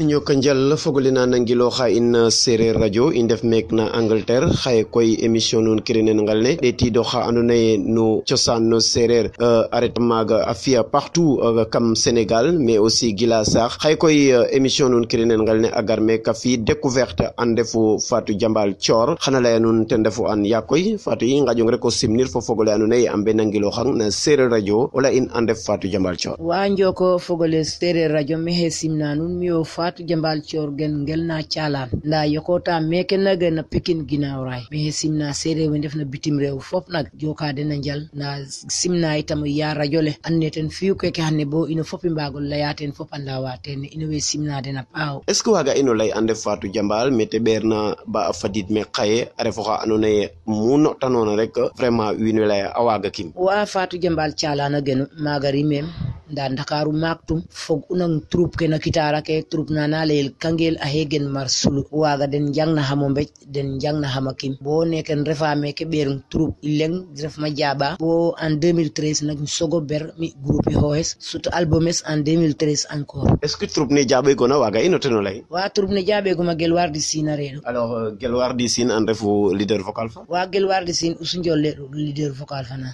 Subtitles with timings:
[0.00, 5.16] Njoka njal fogole na nangiloxa in sereer radio i ndef meek na Angleterre xaye koy
[5.20, 9.26] émission nuun kirine ngal ne ɗetiidoxa andoona yee no cosaan no sereer
[9.70, 11.66] a ret maaga a fi'a partout euh,
[13.18, 15.98] gila saax xaye koy euh, émission nuun kirine ngal ne a gar
[16.40, 20.96] fi' découverte an refu Fatou Diambal Thior xan laya nuun ten refu an yaa koy
[20.96, 24.48] Fatou i rek o simnir fo fog ole andoona yee a mbay nangilooxang na sereer
[24.48, 28.38] radio o laya in an ref Fatou Diambal Thior wa njoko fog ole sereer radio
[28.38, 32.80] maxey simna nuun mi'o fatu jambal corgel ngel na calan nda yokota a
[33.24, 37.62] naga na pikin ginaaw ray be simna sere we ndefna bitim rew fop nak jokade
[37.70, 38.26] na njal na
[38.78, 39.08] simna
[44.30, 47.78] simna dena paaw est ce que waga ino lay ande fatu jambal mete berna
[48.14, 48.20] ba
[48.96, 53.10] xaye a refo xa ando naye mu notanona rek vraiment wiin we laya a waga
[53.16, 55.86] kim wa fatu jambal calana genu maga rimem
[56.32, 60.88] nda dakaru maktum fog unang troupe ke na kitara ke troupe nana leel kangel a
[60.94, 65.68] hegen mar sulu waga den jangna hamo mbej den jangna hama kim bo neken refame
[65.78, 66.56] ke ɓerin troupe
[67.20, 68.12] def ma jaba bo
[68.44, 73.56] en 2013 nak sogo ber mi groupe hoes sut albumes en 2013 encore est ce
[73.56, 74.02] que troupe ne
[74.52, 76.02] na waga teno lay wa troupe ne
[76.48, 80.20] ma gel wardi sina reno alors euh, gel wardi sin an refu leader vocal fa
[80.28, 81.70] wa gel wardi sin usu jolle
[82.06, 82.88] leader vocal fa na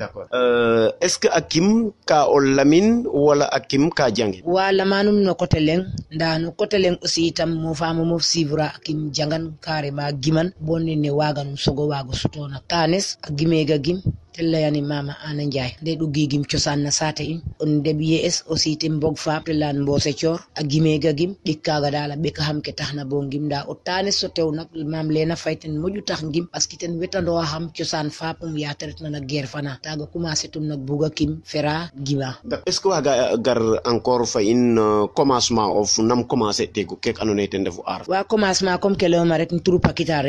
[0.00, 2.88] d'accord uh, est ce que akim ka olamin
[3.26, 5.82] wala akim ka jangin wa lamanum no kote leng
[6.22, 11.10] dano coté len aussi itam mo fama mof sivra kim jangan carrément giman bonne ne
[11.18, 13.98] waganum sogo wago sutona tanes a gimega gim
[14.32, 18.76] tellayani a ana a nde ɗo gigim cosan na sate in on ndeɓ yes aussi
[18.78, 23.04] tin bog fa telan mbose cor a gimega gim ɗikkaga dala ɓeka ham ke taxna
[23.04, 26.46] bo gim nda o tane so tew nak mam lena fay ten moƴu tax gim
[26.52, 30.64] parce que ten wetando xam cosan fapum yate retna na guerre fana taga commencé tum
[30.66, 35.76] nak buga kim fera gima est ce que waga gar encore fa in euh, commencement
[35.76, 39.36] of nam commencé tegu kek ando naye ten refu ar wa commencement comme ke leyoma
[39.36, 40.24] rek turu pakitar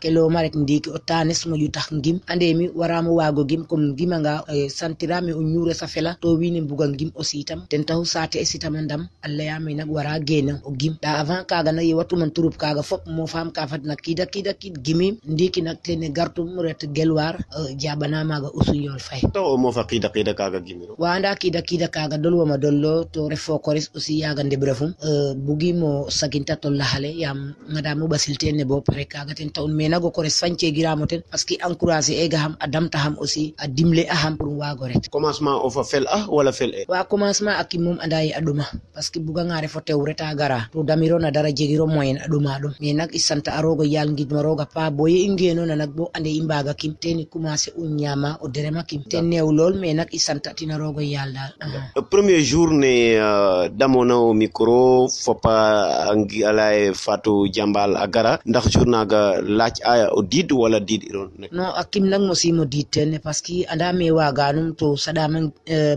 [0.00, 4.68] kelo maret ndiki o tanesmo yutax ngim andemi waramo wago gim comme gimanga nga e,
[4.68, 8.74] santirami unyure sa safela to wini buga ngim o sitam ten taw sate e sitam
[8.80, 10.16] ndam allah ya mi nak wara
[10.66, 13.84] o gim da avant kaga na yewatu man turup kaga fop mo fam ka fat
[13.84, 18.98] na kida kida kid gimi ndiki nak tene gartum ret gelwar e, jabana maga usunyol
[18.98, 22.56] fay to mo fa kida kida kaga gimi wa anda kida kida kaga dolwa ma
[22.56, 27.52] dollo to refo koris usi yaga ndebrefum uh, e, bugi mo saginta to lahale yam
[27.72, 31.38] ngada mo ne bo pare kaga ten taun men nago ko res fancegiramo ten par
[31.38, 34.86] ce que encouragé ega ham a damta ham aussi a dimle a ham pour wago
[34.86, 38.32] ret commencement ofa fel a wala fel e wa commencement a kim moom anda andayi
[38.32, 42.18] a ɗuma par ce que bugagare fo tew reta gara to damirona dara jegiro moyen
[42.18, 45.90] a ɗuma ɗum mais nak i santa arogo yal gidmoroga bo ye i ngeenona nak
[45.90, 49.74] bo ande i mbaaga kim teni commencé u ñaama o derema kim ten neew lool
[49.80, 55.54] mais nak i santa tinarogo yaal daal premier jour ne euh, damona o micro fopa
[56.50, 61.64] ala e fatou jambal a gara ndax journaga laac aya o diiɗo walla diiɗiɗon no
[61.76, 65.52] akim lang mo simo diittenne par parce que anda mi waganum to saɗamen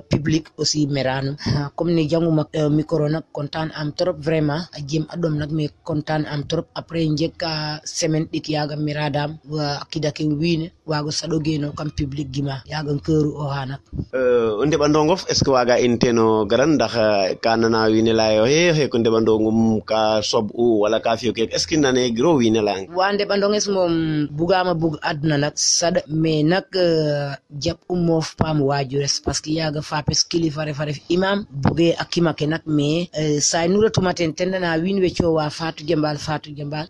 [0.10, 1.36] public aussi meranum
[1.76, 6.26] comme ni janguma micro nak content am trop vraiment a jem aɗom nak mi content
[6.30, 12.30] am trop après jekka semaine ɗik yaga miradam hakkidake wine wago sado geno kam public
[12.32, 13.82] gima yaga keuru o hanak
[14.14, 18.46] eh, o ndeɓando ngof est ce waga inteno garan ndax eh, ka nana la yo
[18.46, 22.14] he he ko ndeɓando ngum ka sob u wala ka fiyo kek est ce nané
[22.14, 23.10] gro giro wine lang wa
[23.76, 23.94] moom
[24.54, 29.82] a bug àdduna nag sada mais nag euh, jab umoof paam waajures parce que yaaga
[29.90, 34.32] fapes kilifa refa ref imam buge a kimake nag mais euh, say nu retuma ten
[34.38, 34.52] ten
[34.84, 36.18] wiin we coowa Fatou Jambal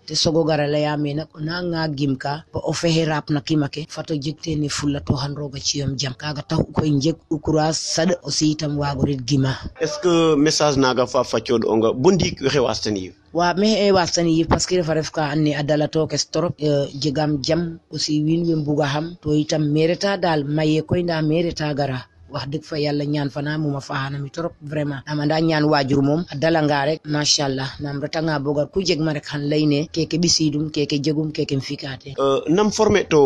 [0.08, 3.42] te sogo gara laya me nag ona nga gim ka ba o fexe raap na
[3.48, 7.40] kimake fato jeg tene fulla to xan rooga ciyom jam kaaga tax koy njeg u
[7.46, 9.52] courage sada aussi itam waago rit gima
[9.84, 13.92] est-ce que message naaga fa facood onga bo ndiik waxey waastan yiif waa me e
[13.98, 17.62] wasan parce que dafa ref ka anne a dala tokes trop eh, jegam jam
[17.92, 22.00] aussi wiin we mbuga xam to itam mereta daal maye koy nda mereta gara
[22.34, 26.22] wax dëgg fa yàlla ñaan fana muma fahanami torop vraiment ama nda ñaan waajur moom
[26.32, 30.66] a dalanga rek machallah nam retanga bogar ku jeg ma rek xan layne keke ɓisidum
[30.74, 33.22] keke jegum keke fikate euh, nam former to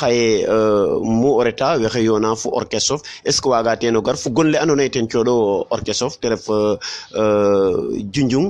[0.00, 4.02] xaye euh, mu o reta wexe yoona fo orchestre of est ce que waga teno
[4.02, 7.72] gar fo gonle ando naye ten cooɗo orchestre of te ref euh,
[8.12, 8.48] junjung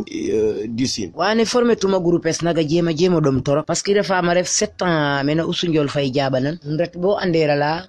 [0.76, 4.82] du wane former tuma groupe es naga jema jema torop parce que refama ref sept
[4.82, 7.86] ans mena usunjol fay jaɓanan um ret bo anderala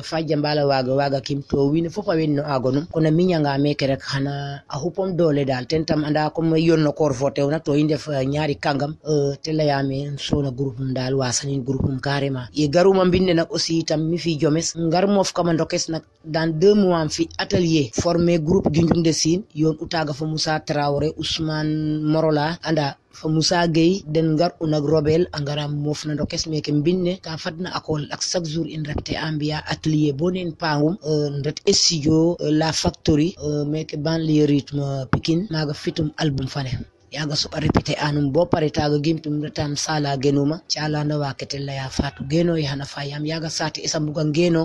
[0.00, 4.76] fajjambala waga waga kim to win fofa winno a kono miñanga me kerek hana a
[4.80, 8.96] hupom dole dal tentam anda comme yonno kor fo tewna to a eh, ñaari kangam
[9.04, 13.50] uh, eh, telayame sona groupe um dal wasanin groupe um carrément e garuma binde nak
[13.52, 17.90] aussi tam mi fi jomes ngar mof kama ndokes nak dans deux mois fi atelier
[17.92, 24.02] formé groupe junjumde sine yon utaga fo moussa traoré ousmane morola anda fa Moussa Gueye
[24.12, 28.66] den ngar garɗuna robel a ngara mofnado kesmeke binne ta fadna akol ak chaque jour
[28.74, 30.94] in refte ambia atelier bonen pangum
[31.38, 33.28] ndet studio la factory
[33.72, 36.72] meke ban li rythme pikin maga fitum album fane
[37.16, 41.72] yaga suɓa répété anum bo pare taga gimtum retam sala genuma chala na calano waketella
[41.80, 44.62] ya fatu geno ya na fayam yaga sati isa buga geno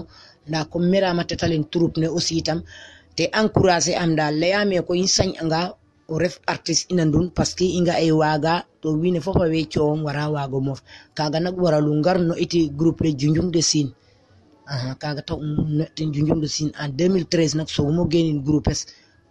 [0.51, 2.59] na ko merama tetalin troupe ne aussi tam
[3.15, 5.61] te encourager am da leyame ko in sañ anga
[6.13, 7.03] o ref artiste ina
[7.37, 10.79] paski inga que i nga'e waaga to we fop awey coowom wara waago moof
[11.17, 12.59] kaaga nak no iti no'iti
[13.05, 13.91] le junjung de sine
[14.71, 15.39] aha kaaga tax
[15.77, 18.81] no'tin junjung de sine en 2013 nak sogum o geenin groupe es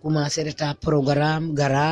[0.03, 0.47] commencer
[1.59, 1.83] gara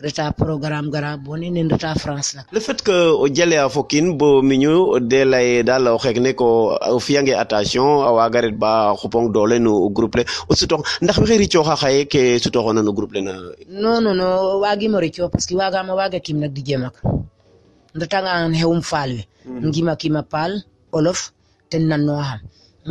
[0.00, 2.92] reta programme gara boni nen reta france la le fait que
[3.24, 4.74] o jale a fokin bo miñu
[5.10, 8.92] de lay e dal o xek ne ko o fiyange attention a awa garet ba
[9.00, 12.82] xupong dole no groupe le o sutong ndax mi xeri cioxa xaye ke sutoxo na
[12.82, 13.32] no groupe le na
[13.82, 16.94] non non non wagi mo recio parce que waga ma waga kim nak di jemak
[17.96, 19.64] ndata nga hewum falwe mhm.
[19.68, 20.52] ngima kima pal
[20.98, 21.20] olof
[21.72, 22.40] ten nan no xam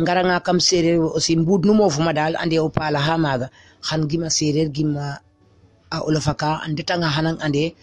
[0.02, 3.46] ngara nga kam serer aussi mbud nu mo fuma dal ande o pala ha maga
[3.86, 5.06] xan gima serer gima
[5.90, 7.74] a ulfaka ande tanga hanang ande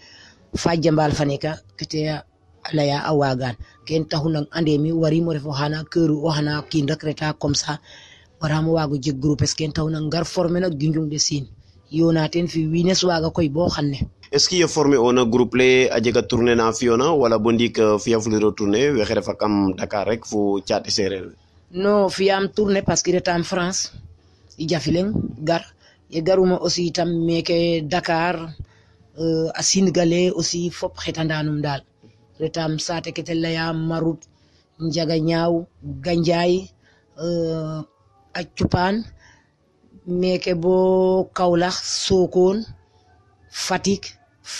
[0.56, 2.22] fajambal faneka kete ya,
[2.72, 3.54] laya awagan.
[3.54, 3.54] wagan
[3.86, 7.78] ken taxu ande mi warimo refo xana keuru o xana kiin rek reta comme ça
[8.40, 13.48] waramo waago jeg groupe parce que taxu nag ngar former de fi wines waga koy
[13.48, 13.96] bo xanne
[14.32, 14.96] est ce que ye formé
[15.26, 15.54] groupe
[15.90, 16.00] a
[16.56, 20.88] na fiona wala bo ndik fiya fuliro tourné wexe refa kam dakar rek fo caate
[21.72, 23.10] no fiyam tourné parce que
[23.44, 23.92] france
[24.58, 25.10] i jafileng
[25.48, 25.62] gar
[26.12, 28.36] yegaruma aussi itam meke dakar
[29.18, 31.80] euh, a singale aussi fop xetandanum daal
[32.42, 34.20] retam saate ke te leya marut
[34.84, 35.52] njaga ñaaw
[36.04, 36.54] ganjaay
[37.24, 37.76] euh,
[38.38, 38.96] a cupaan
[40.20, 40.74] meke bo
[41.36, 42.62] kaolax sokone
[43.66, 44.02] fatick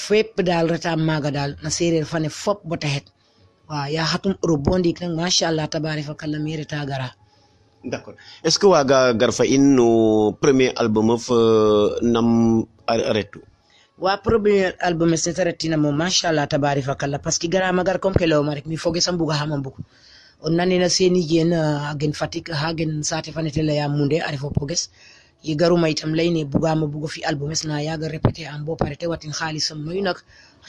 [0.04, 3.06] fépp daal retam maaga daal na sereer fane fop bota xet
[3.96, 7.08] ya xatum europe bo ndiik nag machallah tabarakallah me reta gara
[7.90, 8.16] d' accord
[8.46, 9.86] est ce que waaga garfa in no
[10.44, 12.28] premier album of euh, nam
[12.88, 13.40] aretu
[13.98, 18.26] wa premier album set aretina mo machallah tabari fakalla parce que garama gar comme que
[18.30, 19.80] lewma rek mi foge sambuga hama mbugu
[20.46, 24.82] on nanena seni jen euh, hagen fatik hagen sate fanetela ya munde ari fo poges
[25.46, 29.32] ye garuma itam layne bugama bugo fi albumes na yaga répété an bo parete watin
[29.38, 30.18] halisam noyu nak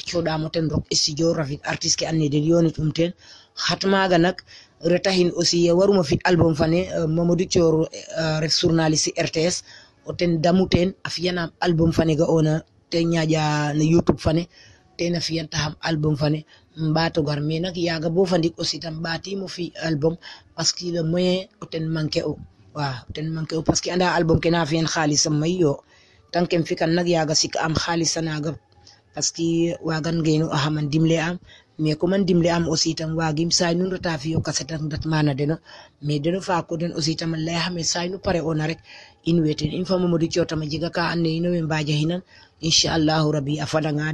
[0.08, 3.12] coɗamo ten rock studio rafik artiste ke annede yoni ɗum ten
[3.68, 4.38] hatmaga nak
[4.86, 7.58] retahin aussi waruma fi album fane euh, mamadou a
[8.22, 9.66] euh, ref journaliste rts
[10.06, 12.14] oten damu ten a fiyanam album fane
[12.46, 14.46] na te ñaƴa no youtube a
[14.98, 16.40] tena fiyantaxam album fane
[16.90, 18.96] mbaato gar mais nak yaga bo fa ndik aussi tam
[19.42, 20.16] mo fi album
[20.56, 22.38] parce que le moyen o
[22.78, 25.72] waaw ten manquer o parce que anda album ke na fiyan xaalisam mayiyo
[26.32, 28.52] tant kem fikan nak yaga sik am xaalisa naga
[29.14, 29.46] parce que
[29.88, 31.38] wagan ngenu axaman dimle am
[31.78, 35.36] mais ko man am aussi itam waagim saay nu reta fiyo kaset a ndat mana
[35.36, 35.60] deno
[36.02, 38.80] mais deno faako den aussi itam laya xame saay nu pare ona rek
[39.26, 40.56] in we in fa Mamadou Thiot a
[43.60, 44.14] a fadanga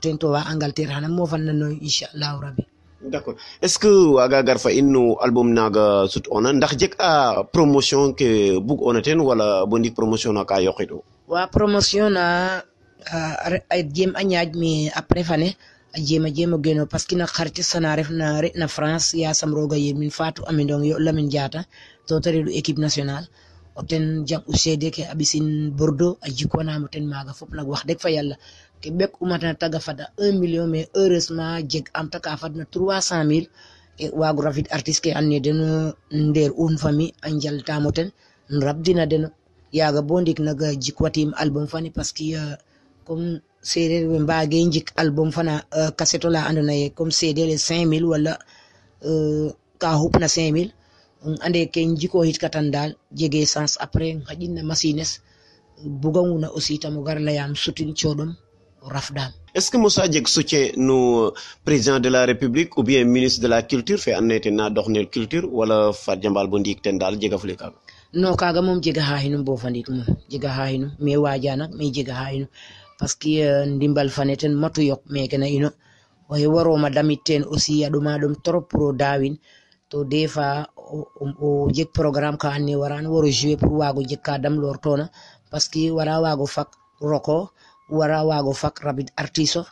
[0.00, 2.66] ten to wa xana mofan nanoyo inchallahu rabi
[3.00, 7.42] d'accord est-ce que waaga gar fa in no album naga sut ona ndax jeg a
[7.44, 12.24] promotion ke bug ona ten wala bo ndik promotion na ka yoqiɗo wa promotion na
[13.06, 15.56] a jem a ñaaj mais après fane
[16.02, 19.92] jema jema geno paski na kharti sana ref na re na france ya samroga ye
[19.96, 21.64] min fatu amindong yo lamin jata
[22.06, 23.26] to tare du équipe nationale
[23.80, 28.10] oten jam usede ke abisin bordeaux a jikwanama ten maga fop nak wax deg fa
[28.16, 28.36] yalla
[28.82, 33.48] ke bek umatana taga fada 1 million mais heureusement jeg am taka fadna 300 mille
[33.96, 35.60] e wagu rafid artiste ke anne den
[36.26, 38.08] nder un famille a jaltamo ten
[38.66, 39.24] rabdina den
[39.78, 41.64] yaga bo ndik naga jikwatim album
[43.70, 45.54] seedeer ɓe mbage jik album fana
[45.98, 48.34] cassette euh, ola andona ye comme seedeer e cinq mille walla
[49.08, 49.46] euh,
[49.82, 50.72] ka hupna cinq mille
[51.46, 55.10] ande ke jiko hitkatan dal jege sens après haƴinna machines
[56.02, 58.30] bugaguna aussi tamo gar layam sutin coɗom
[58.94, 61.32] rafdam est ce que moussa jeg soutien no
[61.64, 65.46] président de la république ou bien ministre de la culture fe annete na doxnel culture
[65.58, 67.76] wala fat jambal bo ndiik ten dal jega fule kaga
[68.22, 69.16] non kaga moom jega ha
[69.48, 70.06] bo fa ndiik moom
[71.90, 72.30] jega ha
[72.98, 75.68] parce que euh, ndimbal fane ten matu yok meke na ino
[76.30, 79.34] o heɓoroma damit ten aussi aɗo maɗum trop pro dawin
[79.90, 80.46] to defa
[81.46, 85.04] o jeg programme ka anni waran woro joué pour wago jeg ka damlortona
[85.50, 86.70] parce que wara wago fak
[87.10, 87.38] roko
[87.98, 89.66] wara wago fak rabid artiste of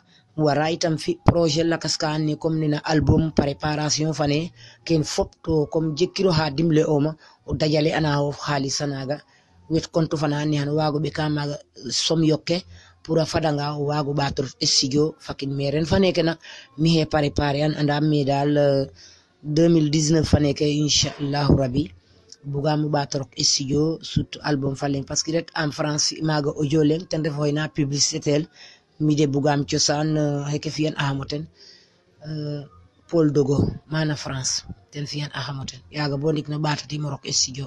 [0.45, 4.39] wara itam fi projet lakas ka anni comme nena album préparation fane
[4.87, 7.11] ken fop to comme jekkiro ha dimle oma
[7.45, 8.85] o dajale ana o haalisa
[9.71, 11.55] wet kontu fana anni han wago ɓe ka maga
[12.07, 12.57] som yokke
[13.05, 16.39] pour a fadanga o waago ɓator e studio fakin me ren fa neke nak
[16.81, 18.51] mi he préparé an anda me dal
[19.45, 21.83] 2019 euh, fa neke inchallahu rabi
[22.51, 26.79] bugamo ɓatorok e studio surtout album fa leng parce que ret en france maga audio
[27.11, 28.43] ten ref xoyna publicité tel
[29.05, 30.09] mi bugam cosaan
[30.51, 31.43] xeke euh, fiyan axamo ten
[32.27, 33.57] euh, dogo
[33.93, 34.53] mana france
[34.91, 36.15] ten fiyan axamo ten yaga
[36.51, 37.65] no ɓatatim o rok studio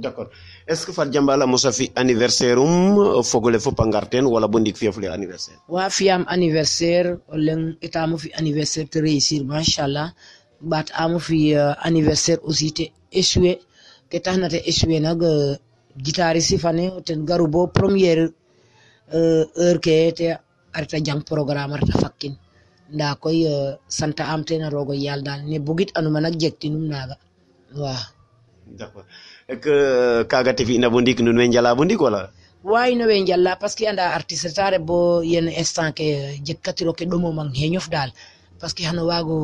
[0.00, 0.28] d'accord
[0.66, 4.76] est ce que fat jambala musa fi anniversaire um fogole fo pangarten wala bo ndik
[4.92, 10.08] fule anniversaire wa fiyam anniversaire olen etam fi anniversaire te réussir machallah
[10.72, 12.84] bat amu fi euh, anniversaire aussi te
[13.20, 13.52] échoué
[14.10, 15.56] ke taxna te échoué nak euh,
[16.04, 18.28] guitare si fane ten garu bo première
[19.14, 20.26] euh heure ke te
[20.72, 22.34] arta jang programme arta fakin.
[22.92, 27.16] nda koy euh, santa am na rogo yalla dal ne bugit anuma nak jektinum naga
[27.74, 27.94] wa
[28.78, 29.04] d'accord
[29.46, 29.74] que
[30.32, 32.20] kaga tefi na bo ndik nun we jala bo ndik wala
[32.72, 34.98] wawi no ɓe jalla par que anda artiste tare bo
[35.32, 36.06] yen instant ke
[36.46, 38.10] jekkatiro ke domo man heñof dal
[38.60, 39.36] par que hano wago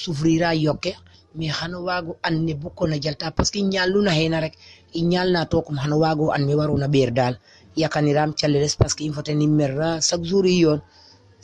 [0.00, 0.92] souffrira yoke
[1.38, 4.54] mi hano wago anne bukko na jalta par ce que ñalluna hena rek
[4.94, 7.34] i ñalna to kom hano wago an mi waruna ɓeer dal
[7.82, 10.78] yakaniram calleles par ce que in foten immerra chaque jour yon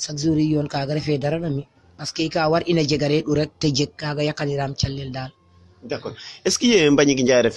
[0.03, 1.65] chaque jour yon kaga refe na mi
[2.07, 4.23] ce que ka war ina jegare ɗu rek te jeg kaga
[4.61, 5.31] ram callel dal
[5.85, 6.15] D'accord.
[6.47, 7.49] Est-ce qu'il y a un bagnier qui a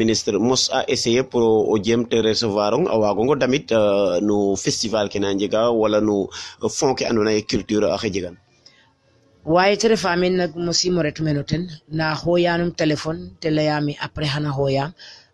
[0.00, 3.70] ministre Mos a essayé pour au diem te recevoir euh, on a gongo damit
[4.20, 6.26] no festival qui n'a pas wala a non
[7.50, 8.34] culture à Hedjigan.
[9.46, 11.20] waaye tere famin nag mo simo retu
[11.96, 14.90] na hoyanum téléphone te layami après hana hoyam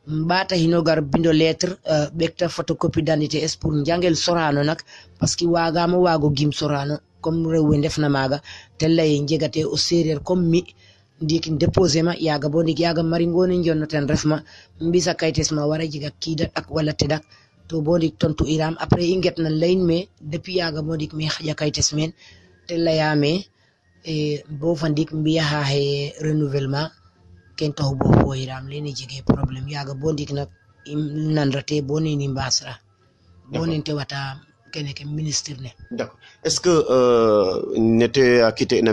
[0.07, 4.81] mbata hinogar bindo lettre euh, ɓekta photocopie d'identité es pour jangel sorano nak
[5.19, 8.39] parce que wagamo wago gim sorano comme rewwe ndefna maga
[8.79, 10.61] te laye jegate o séréer comme mi
[11.23, 14.37] ndikin déposé ma yaga bo ndik yaga mari gonen jonnoten refma
[14.87, 17.23] mbisa kaytes ma wara jega kiidat ak wala tedak
[17.69, 19.99] to bo ndik tontu iram après i ngetna layin me
[20.33, 22.11] depuis yaga boo ndik me xaƴa kaytes men
[22.67, 23.33] te leyame
[24.05, 24.13] e,
[24.61, 25.83] bo fa ndik mbiyaxa he
[26.25, 26.91] renouvellement
[27.59, 30.51] ken taxu bo foyiram lene jege problème yaga bo ndik nak
[31.35, 31.95] nanrate bo
[33.99, 34.21] wata
[34.73, 35.71] kene ke ministre ne
[36.47, 36.75] est ce que
[37.75, 38.93] eh, nete a kite na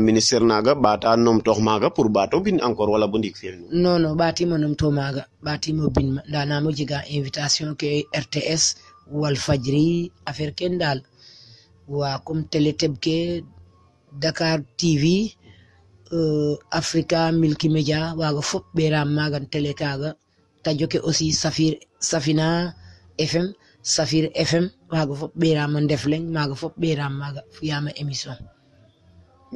[0.52, 3.36] naga bata nom tox maga pour bato bin encore wala bu ndik
[3.84, 7.90] no non non mo nom to maga bati mo bin danamo jiga invitation ke
[8.24, 8.64] rts
[9.20, 11.00] wal fajri affaire ken dal
[11.88, 12.72] wa kum télé
[13.04, 13.44] ke
[14.24, 15.04] dakar tv
[16.16, 20.10] euh africa milki media wa go fop beram magan télé kaga
[20.64, 21.74] ta ke aussi safir
[22.10, 22.48] safina
[23.32, 23.48] fm
[23.92, 28.36] safir fm maga foof ɓeerama ndefleng maga foof ɓeerama maga fiyama émission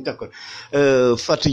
[0.03, 0.29] d'accord
[0.75, 1.51] euh, Fatou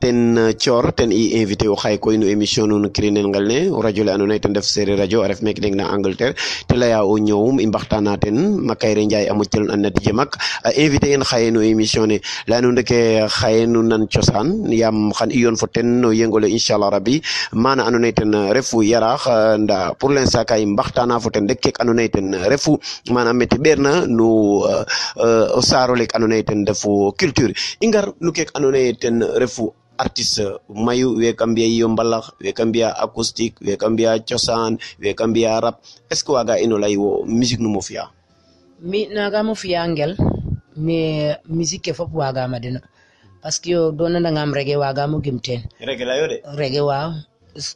[0.00, 0.18] ten
[0.62, 4.12] coor ten i invité u xaye koy no émission nuun kirinel ngal o radio le
[4.12, 6.34] andoona yee ten ref Seereer Radio a ref meeke ndeng na Angleterre
[6.68, 8.36] te laya o ñoowum i mbaxtaana ten
[8.66, 12.18] Makayre Ndiaye a moƴtel an a invité en xaye no émission ne
[13.28, 17.22] xaye nu nan cosaan yaam xan i yoon fo ten no yengole inchallah rabi
[17.52, 19.28] mana andoona yee ten refu Yaraax
[19.62, 22.78] nda pour l'instant ka i mbaxtaana fo ten rek keek andoona yee ten refu
[23.10, 24.84] manam mete ɓeerna no euh,
[25.18, 29.20] euh, o saaro leek andoona yee ten refu culture culture ingar ngar nukek andona ten
[29.40, 35.14] refu artiste eh, mayu we kambia yo mbalax we kambia acoustique we kambia mbiya we
[35.14, 35.80] kambia rap
[36.12, 38.04] est ce waga ino lay wo musique numo fiya
[38.80, 40.12] mi nagamo fiya ngel
[40.76, 42.80] mais musique fop waga ma den
[43.42, 47.14] parce que yo reggae waga mo gimten la eh, yo de reggae wa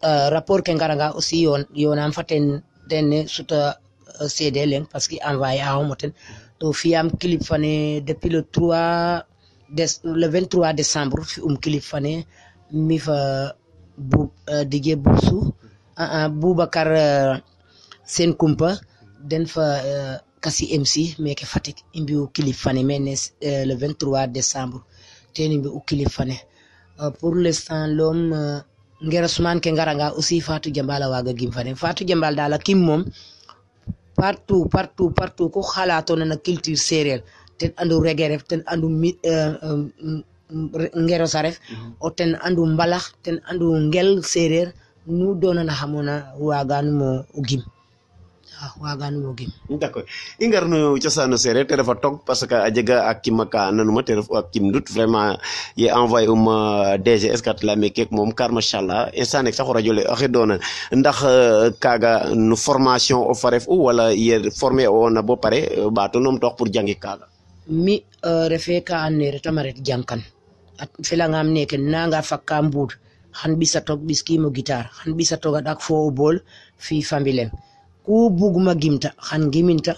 [0.09, 1.43] uh, rapport ke ngaranga aussi
[1.75, 3.59] yo na faten den suta
[4.21, 6.13] uh, eh, cd len parce que envoyé a homoten
[6.59, 9.27] to fiyam clip fane depuis le 3
[9.77, 12.15] des le 23 décembre Umkilifane
[12.73, 13.55] Mifa
[13.99, 15.41] bu euh, Dj Boursu
[15.97, 17.37] ah, ah, Boubacar euh,
[18.05, 18.73] Sen Kumpa
[19.31, 24.85] den fa euh, kasi MC meke Fatick imbi Ukilifane mais le 23 décembre
[25.33, 26.35] teni mbi Ukilifane
[27.21, 28.63] pour l'instant l'homme
[29.07, 32.81] ngera suman ke ngaranga aussi Fatou Jambal a gim fane Fatou Jambal daal a kim
[34.17, 37.23] partout partout partout ku xalaatoon na culture séeréer
[37.61, 39.53] ten andu rege ref ten andu eh, eh,
[40.51, 41.91] mm, ngero sa ref mhm.
[42.01, 44.69] o ten andu mbalax ten andu ngel sereer
[45.19, 46.15] nu donana xamona
[46.47, 47.63] waganumo o gim
[48.85, 49.83] waaganum o gim d'
[50.39, 53.61] i ngar no cosaano sereer te refa tog parce que a jega a kima ka
[53.77, 55.35] nanuma te ref a kim ndut vraiment
[55.81, 56.47] ye envoyé um
[57.07, 60.55] DGS kat leyame keek moom car machallah instant nek saxo radio le oxe doona
[60.99, 62.13] ndax euh, kaaga
[62.49, 65.59] no formation of a ref u wala ye former ona bo pare
[65.97, 67.27] ɓaato euh, num toox pour jangik kaaga
[67.71, 72.91] mi euh, refe ka andoona yee ta ret neke nanga fakka mbuud
[73.39, 76.37] xan ɓisatog ɓiskiim o guitare xan ɓisatog a ɗak fo o bool
[76.85, 77.51] fi fambilem
[78.05, 79.93] ku bugma gimta xan giminta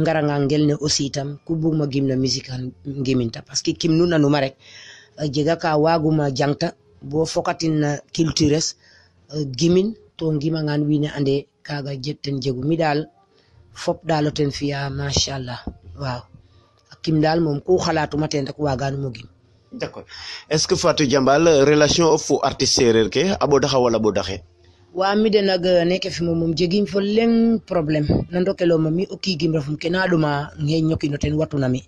[0.00, 2.64] ngaranga ngel ne aussi tam ku bugma gimna musique xan
[3.06, 4.54] giminta parce que kim nu nanuma rek
[5.20, 6.66] a jega ka waaguma jangta
[7.10, 7.74] bo fokatin
[8.14, 8.66] cultures
[9.58, 11.34] gimin to gimangan wiin we ande
[11.66, 11.90] kaaga
[12.22, 12.98] ten jegu mi daal
[13.82, 15.60] fop daal o ten fi'a machallah
[16.02, 16.22] waaw
[17.02, 19.28] kim daal moom ku xalaatuma ten rek waagaanuma gim
[19.80, 20.06] d'accord
[20.54, 24.10] est-ce que Fatou Jambal relation fo artiste séeréer ke a ɓo wala ɓo
[25.00, 27.36] wa mi de nag euh, neke fimo moom jegim fo leng
[27.70, 30.30] problème na ndokeloma mi o kiigim refum ke na ɗoma
[30.64, 31.80] ngeñ ñokino ten watuna mi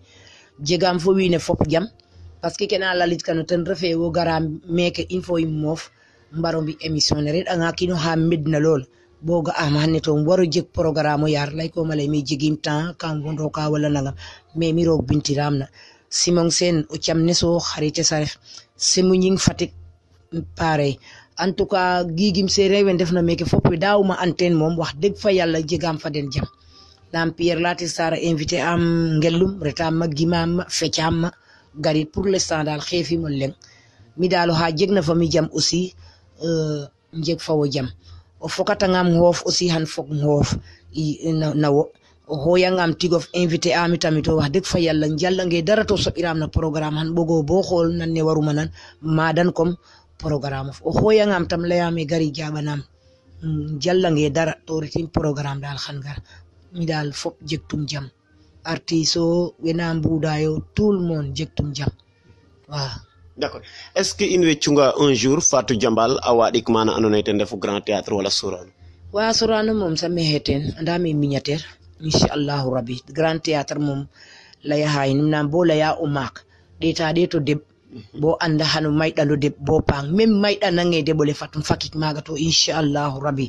[0.69, 1.85] jegaam fo wiin we fop jam
[2.41, 4.37] parce que ke na lalit kano ten refe wo gara
[4.77, 5.81] meke in fo im moof
[6.39, 7.47] mbaro mbi émission ne reɗ
[7.79, 8.83] kiino xa medna lool
[9.23, 13.21] boga amane to waro jeg programme o yar lay ko malay mi jegim temps kam
[13.25, 14.15] wondo ka wala nangam
[14.57, 15.67] mais mi rog bintiramna
[16.21, 18.33] simon sen o camne so harite saref
[18.77, 19.71] semu nying fatik
[20.57, 20.97] pareil
[21.43, 25.15] en tout cas gigim se rewen defna meke fop we dawma antenne moom wax deug
[25.23, 26.47] fa yalla jegam fa den jam
[27.13, 28.83] lam pierre lati sara invité am
[29.19, 31.31] ngellum retam ma gimam fetiam
[31.85, 33.53] garit pour l'instant dal xefi mo leng
[34.19, 35.81] mi dalu ha jegna fa mi jam aussi
[36.45, 36.85] euh
[37.25, 37.67] jeg fa wo
[38.45, 40.49] o fokatangam hoof aussi han fok hoof
[41.65, 41.83] nawo
[42.27, 46.39] o hoyangam tigof invité ami tamit o wax deg fa yalla jallange dara to soɓiram
[46.41, 48.69] na programme han ɓogo bo xool nan waruma nan
[49.17, 49.75] madan comme
[50.25, 52.81] programme of o hoyangam tam leyame gari jaɓanam
[53.43, 56.19] mm, jallange dara to retin programme dal xan gar
[56.77, 58.07] mi dal fop jegtum jam
[58.73, 59.21] artiste
[59.65, 61.31] wena mbudayo tout le monde
[61.79, 61.93] jam
[63.41, 63.63] d'accord
[64.01, 67.57] est in weccu nga un jour Fatou Jambal a waaɗik maana andoona yee ten refu
[67.65, 68.71] grand théâtre wala Sorano
[69.17, 71.65] wa Sorano moom sa mexe teen andaam e miniature
[72.09, 74.01] inchallahu rabbi grand théâtre moom
[74.69, 76.35] laya xayinim naam bo laya o maak
[76.81, 77.61] ɗeeta ɗeeto deɓ
[78.21, 83.17] bo anda xano mayɗalo deɓ bo paang même mayɗanange deɓole fatum fakik maaga to inchallahu
[83.27, 83.47] rabbi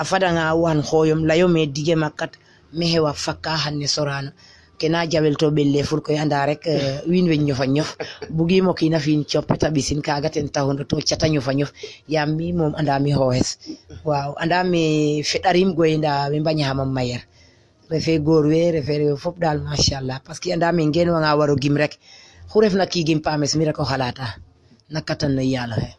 [0.00, 2.32] a fadanga wan xooyom layome dige makkat
[2.78, 4.30] mexewa fakka xanne Sorano
[4.78, 7.90] kena jawel to ɓelle furkoy anda rek euh, wiin we ñofa ñof
[8.36, 11.70] bugimo kiina fi'in copeta ɓisin kaaga ten taxun to cata ñofa ñof
[12.12, 13.48] yaam mi moom andami xooxes
[14.08, 14.80] waaw andame
[15.30, 17.22] feɗarim goye nda we mbañaxamam mayer
[17.90, 21.92] refe goor we refe rewe fop daal machallah parce que andame ngeenwanga waro gim rek
[22.50, 24.26] xu refna ki gim paames mi rek o xalaata
[24.92, 25.90] na katan no yaaloxe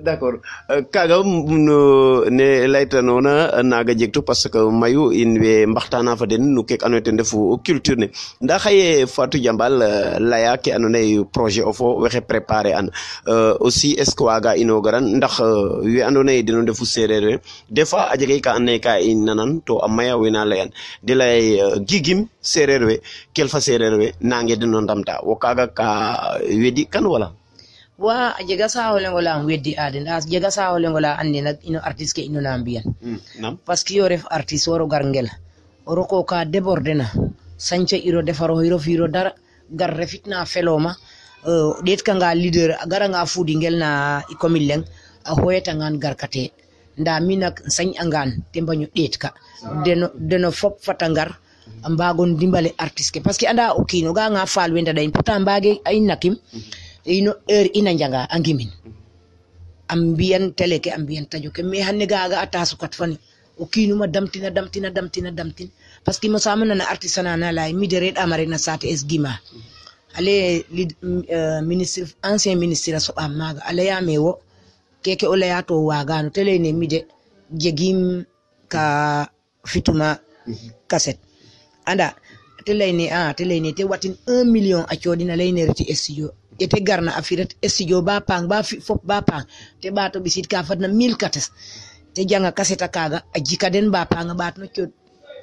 [0.00, 6.54] d'accord euh, kaga ne laytanoona naaga jegtu parce que mayu in way mbaxtaana fa den
[6.54, 8.08] no keek andoona yee ten refu culture ne
[8.42, 12.86] ndaa xaye Fatou Diambal euh, laya ke andoona yee projet of o wexey préparer an
[13.28, 15.40] euh, aussi est-ce que waaga inoogaran ndax
[15.84, 17.38] we andoona yee den o seereer we
[17.70, 18.54] des fois a jega
[22.40, 22.98] seereer we
[23.34, 25.14] kelfa seereer we nange o ndamta
[25.76, 25.86] ka
[26.62, 27.30] wedi kan wala
[27.98, 31.78] wa a jega saaxole ngola um weddi aaden a jega saaxole ngola and naye ino
[31.78, 35.28] artiste ke ino na mbiyan hmm, parce que yo ref artiste waro gar ngel
[35.86, 37.06] o roko ka déborde na
[37.58, 39.30] sañce iro defaroxiro fiiro dara
[39.70, 40.96] gar refitna feloma
[41.46, 43.90] o eh, ɗeetkanga leader a garanga fuudi ngel na
[44.42, 44.82] commune leng
[45.28, 46.42] a xooyatangan garkate
[47.00, 49.28] nda mi nak sañ angan te mbaño ɗeet ka
[49.84, 51.30] deno deno fop fata ngar
[51.82, 55.02] a mbago ndimbale artiste ke parce que anda o kiin o ga'anga faal we ndaɗa
[55.06, 58.70] in pourtant mbaage a nakim mm -hmm ino heure ina njanga a ngimin
[59.88, 63.16] a mbiyan télé ke a mbiyan tajo ke mais hanne gaaga a tasukat fani
[63.58, 65.68] o kiinuma damtina damtina damtina damtin
[66.04, 69.32] parce que masama nana artisanat na lay mi de reɗ amarena sate es gima
[70.16, 70.34] ale
[70.72, 74.32] uh, eh, ministre ancien ministre a soɓam maga a leyame wo
[75.04, 76.98] keke o leya to wagano te leyne mi de
[77.62, 78.00] jegim
[78.72, 78.82] ka
[79.72, 80.06] fituma
[80.90, 81.20] cassette
[81.90, 82.06] anda
[82.64, 86.28] te leyne a ah, te leyne te watin 1 million a coɗina leyne reti studio
[86.58, 89.44] ete garna a firat studio ba pang ba fop ba pang
[89.80, 90.88] te ɓato ɓisid ka fadna
[91.22, 91.46] kates
[92.14, 94.90] te janga kaseta kaga a jika den ba panga ɓatno cod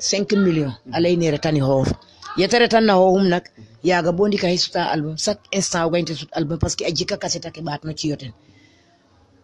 [0.08, 1.95] cinq million a laynere tani hoofa
[2.39, 3.45] yetere tan na hohum nak
[3.89, 7.52] yaga bo ndika hesuta album chaque instant ogaynte sut album parce que a jika kaseta
[7.56, 8.32] ke ɓatno ciyoten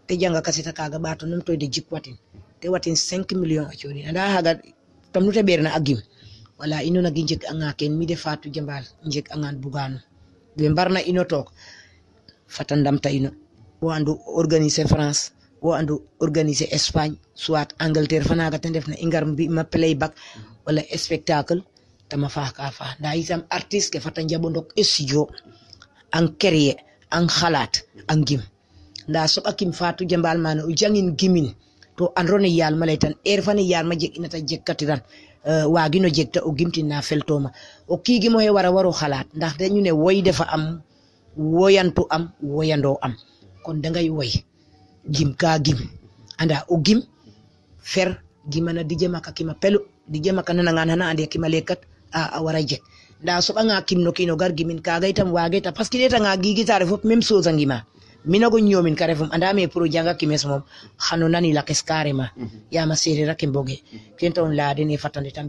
[0.08, 2.16] te janga kaseta kaga ɓato num toyde jik watin
[2.60, 4.52] te watin cinq million a coɗin anda haga
[5.14, 6.00] tamnute ɓerna a gim
[6.60, 9.94] wala inonagi jeg angan
[10.58, 11.40] ɓe mbarna ino to
[12.56, 13.30] fata ndamta ino
[13.86, 15.22] o andu organisé france
[15.66, 20.14] o andu organisé espagne soit angleterre fanaga te ndefna i ngar mbi'ma playback
[20.66, 21.62] wala spectacle
[22.10, 22.64] tama faax ka
[23.00, 25.22] nda itam artiste ke fata njaɓondok e studio
[26.18, 26.76] an créer
[27.16, 27.74] an xalaat
[28.12, 28.44] an gim
[29.10, 31.48] nda soɓakim fatu jambal mana o jangin gimin
[31.98, 35.02] to androne yalma ley tan heure fane yalma jeg ina ta jeg katiran
[35.76, 37.50] wagino jeg ta o gimtin na feltoma
[37.88, 40.64] o kiigi mo he wara waro xalaat ndax dañu ne woy dafa am
[41.58, 42.24] woyantu am
[42.56, 43.14] woyandoo am
[43.66, 44.06] kon dangay
[45.16, 45.80] gim ka gim
[46.42, 47.00] anda o gim
[47.92, 48.10] fer
[48.52, 49.80] gimana dije maka kima pelu
[50.12, 50.52] dije maka
[51.12, 51.80] ande kima lekat
[52.20, 52.78] a, a wara je
[53.24, 56.64] nda kim kimno kino gar gimin kaga itam wage ta parce que ɗeta nga gigi
[56.70, 57.50] tare fop même chose
[58.28, 60.62] minago nyomin karefum refum andame pour janga kimes mom
[61.06, 62.50] xano nani la kes carrément mhm.
[62.76, 64.00] yama serera ke mboge mhm.
[64.20, 65.48] kenton laden e fatande tan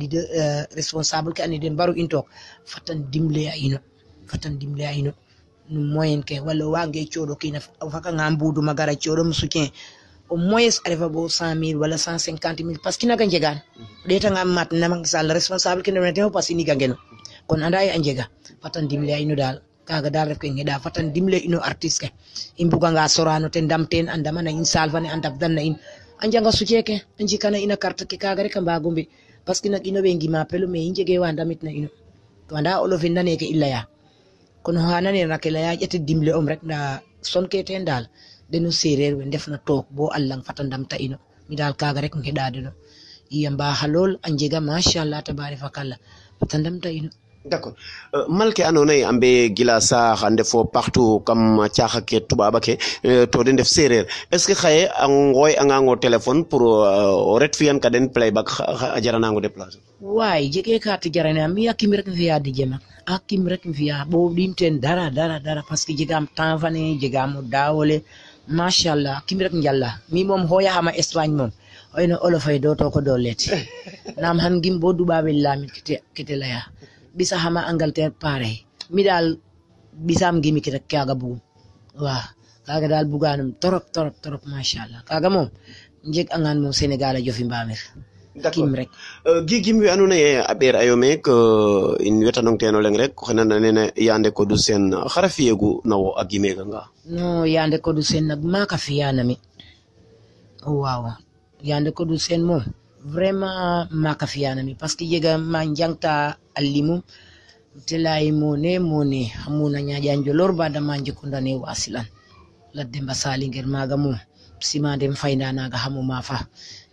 [0.00, 2.24] leader eh, responsable ke aniden baru intok
[2.72, 3.78] fatan dimle ya ino
[4.30, 5.10] fatan dimle ya ino
[5.72, 7.58] no moyen ke walla wange coɗo kina
[7.94, 9.68] faka ngambudu magara choro musuke soutien
[10.30, 13.56] au moins arriva bo 100000 walla 150000 parce que naga jegan
[14.08, 16.96] ɗetagam mat responsible responsable ke ndenete ho parce que niga ngeno
[17.48, 17.88] kono anda e
[18.62, 19.56] fatan dimle ya ino dal
[19.90, 22.08] kaga dalef ko en fatan dimle ino artiste ke
[22.62, 25.18] in buga nga sorano te damte andama na in salvane an
[25.56, 25.74] na in
[26.20, 29.04] nga janga sukeke anji kana ina carte ke kaga reka gumbi
[29.44, 31.88] parce que nak ino ɓe ma pelo inje ge wanda mit na ino
[32.46, 33.80] to anda olo finnaneke illaya
[34.64, 35.34] kono hananena
[35.66, 36.78] ya jete dimle om rek nda
[37.32, 38.04] sonketen dal
[38.50, 38.68] deno
[39.18, 41.16] we def na tok bo allah fata damta ino
[41.48, 42.14] mi dal kaga rek
[42.54, 42.70] de no
[43.36, 45.98] iya mbahalol an anjega mashallah tabarakallah
[46.38, 47.10] fata damta ino
[47.48, 47.74] d'accord
[48.12, 51.40] mal euh, malke anona yi ambe gila sa hande fo partout kam
[51.74, 52.72] tiaxa ke tubaba ke
[53.08, 55.94] euh, to den def serer est ce que xaye ngoy anga ngo
[56.50, 58.48] pour euh, ret fiyan ka den playback
[58.96, 59.78] a jaranango déplacer
[60.18, 62.78] way jege ka ti jarana mi akim rek fiya di jema
[63.14, 67.96] akim rek fiya bo dimten dara dara dara parce que jegam temps jega jegam dawole
[68.58, 71.50] machallah akim rek njalla mi mom hoya hama espagne mom
[71.96, 73.00] oyno olofay do to ko
[74.22, 76.62] nam han gimbo duba dubabe lami kite kite laya
[77.14, 79.34] bisa hama Angleterre pare mi daal
[80.06, 81.38] bisaam gi rek kaaga bugu
[82.04, 82.24] waaw
[82.66, 85.48] kaaga daal bugaanum torop torop torop macha allah kaaga moom
[86.08, 87.80] njeg angaan moom Sénégal a jofi mbaamir
[88.54, 88.90] kim rek
[89.28, 92.80] euh, gigim we andoona yee a ɓeer a yo meek euh, in wetanong teen o
[92.84, 96.82] leŋ rek oxe nana nene Yandé Codou Sène xar a fi'egu na wo a gimeekanga
[97.16, 98.80] non Yandé Codou Sène nag maak a
[103.00, 104.26] vraiment maaka
[104.78, 107.00] par ce que jega ma jangta allimu
[107.86, 112.04] telayi mone mone hamuna ñaƴanjolor badama jekkudane wasilan
[112.74, 114.16] ladde mbasaliguer maga mum
[114.60, 116.38] simaden fayda naga naaga ma fa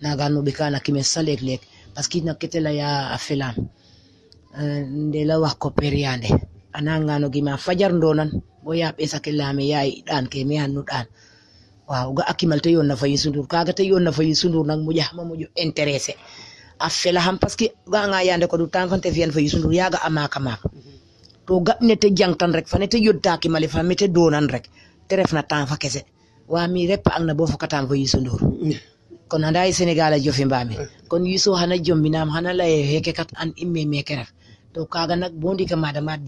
[0.02, 1.62] naaga noɓe kana kime salek lek
[1.93, 2.78] par ce que nakketelaya
[3.10, 3.56] yaa felam
[4.60, 6.30] eh, ndela wax ko periyande
[6.78, 8.30] anaganogi gima fajar donan
[8.63, 11.06] bo ya ɓesake lame yayi ɗan ke mi hannu ɗan
[11.88, 13.84] waaw ga akimal te yoon na fa Youssou Ndour kaga te
[14.15, 15.21] fa Youssou Ndour nag moƴa xama
[15.65, 16.13] intéressé
[16.80, 20.10] a felaxam parce que ga'anga yande ko du temps fante fi'an fa Youssou Ndour a
[20.15, 20.60] maak a maak
[21.47, 24.06] to ga ne te jangtan rek fa ne te yodta kimale fa me te
[24.56, 24.65] rek
[25.08, 26.02] te refna temps fa kese
[26.54, 28.38] wa mi ang na bo fokatam fa Youssou
[29.32, 30.76] kon anda ye Sénégal a jofi mbaami
[31.08, 34.30] kon Youssou xana jombinaam xana laye heke kat an i meke ref
[34.73, 36.19] to kaga nak bo ndika madama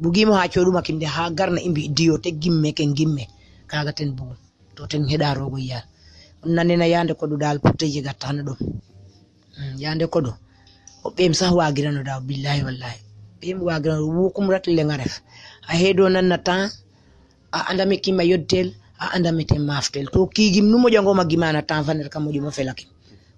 [0.00, 3.24] bugima ha coɗuma kinde ha garna i mbi diyo te gimme ken gimme
[3.70, 4.34] kaga ten bugu
[4.76, 5.80] to ten heɗa rogo yiya
[6.42, 8.58] on nanena yande koɗo dal putteje gattano ɗum
[9.56, 10.32] mm, yande koɗo
[11.04, 12.98] o ɓem sah wagirano da billahi wallahi
[13.40, 15.14] ɓem wagirano wukumrata lenga ref
[15.70, 16.62] a heeɗo nanna tan
[17.56, 18.68] a andami kimma yodtel
[19.02, 22.88] a andami ten maftel to kigim nu moƴangoma gimana tan fa nder kam moƴumo felakim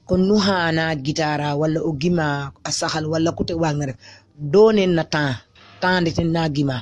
[0.09, 2.27] kon nu hana gitara walla o gima
[2.69, 3.99] a sahal walla kute wagna ref
[4.53, 5.39] donen na temps
[5.81, 6.79] tande ten na gima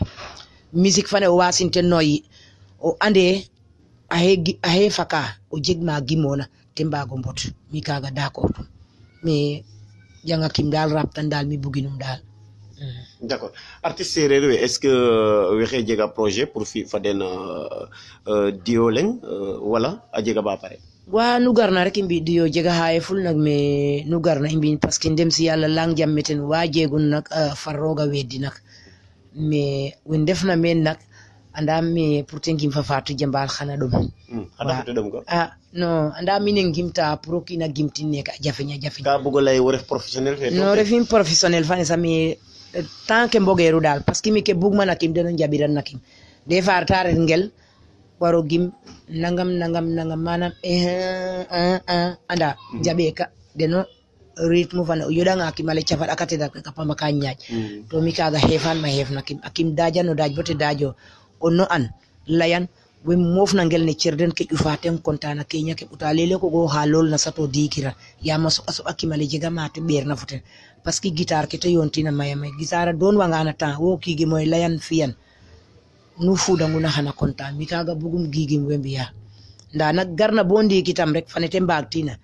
[0.74, 2.24] musique fane o wasinten noyi
[2.87, 3.46] o ande
[4.11, 7.40] a faka o jegma gimona te mbago mbot
[7.72, 8.68] mi kaga d'accord tum
[9.28, 9.62] janga
[10.28, 12.18] jangakim dal raptan dal mi buginum dal
[13.28, 13.52] d' accord
[13.87, 17.87] artiste séeréer we est ce que euh, wexey jega projet pour fi fa den euh,
[18.26, 19.06] euh, dio leŋ
[19.72, 20.76] wala a jega ba pare
[21.12, 24.56] wa nu garna rek i mbi dio jega xaye ful nag me nu garna i
[24.56, 27.26] mbiin parce que ndem si yàlla lang jam meten wa jegun nak
[27.62, 28.54] far rooga weddi nak
[29.38, 30.98] mais wen defna men nak
[31.55, 34.11] anda me pour te ten fa fafatu jambal xana ɗum
[35.29, 39.70] a no anda minen gimta pour kina gimtinne ka jafeña jafeñ ka bugo lay wo
[39.90, 42.37] professionnel fe no refin professionnel fane sa mi eh,
[43.07, 45.98] tant que mbogeru dal parce que mi ke bugma nakim denon jabiran nakim
[46.46, 47.51] des fois tare ngel
[48.20, 48.72] waro gim
[49.22, 52.83] nangam nangam nangam manam eh, eh, eh, eh anda hmm.
[52.85, 53.24] jaɓe ka
[53.55, 53.85] deno
[54.38, 57.88] ritmu fana o yoɗanga kim ale cafat a kateda kapama ka ñaaj mm.
[57.90, 60.88] to mi kaga xefanma xefna kim a kim dajano daj bote dajo
[61.40, 61.85] o no an
[62.38, 62.64] layan
[63.07, 66.81] we mofna ngel ne cerden ke ƴufa tem contana keña ke ɓuta lele kogo ha
[66.87, 67.92] lolna sato dikira
[68.29, 70.40] yama soɓa soɓa kimale jega mate ɓerna foten
[70.83, 71.44] parce que guitar
[71.77, 75.12] yontina maya may guitara don wangana temps wo kigi moy layan fiyan
[76.24, 79.05] nu fudanguna xana conta mi kaga bugum gigim we mbiya
[79.74, 82.14] nda nak garna bo ndikitam rek fanete mbaag tina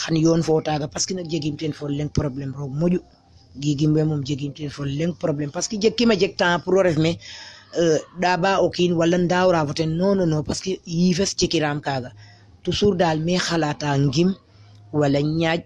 [0.00, 2.98] xan yon fo taga parce que nak jegimten fo leng problème rog moƴu
[3.62, 6.98] gigimɓe mum jegimten fo leng probléme par ce que jekkima jeg temps pour o ref
[7.04, 7.10] me
[8.22, 8.62] ɗaɓa euh,
[11.74, 14.30] o toujours dal me xalata ngim
[14.98, 15.60] wala ñaaƴ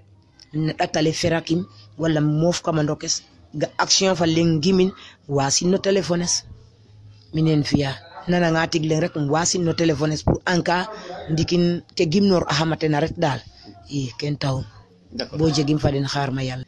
[0.66, 1.60] na ɗatale ferakim
[2.00, 3.14] walla moof kama ndokes
[3.60, 4.90] ga action fa leng ngimin
[5.36, 6.34] wasin no téléphone es
[7.34, 7.90] minen fiya
[8.30, 10.82] nananga tig rek um wasin no téléphone es pour en cas
[11.32, 11.62] ndikin
[11.96, 12.42] ke gimnor
[13.04, 13.40] ret dal
[13.98, 14.64] i ken taxum
[15.38, 16.66] bo jegim faden xaar ma yàlla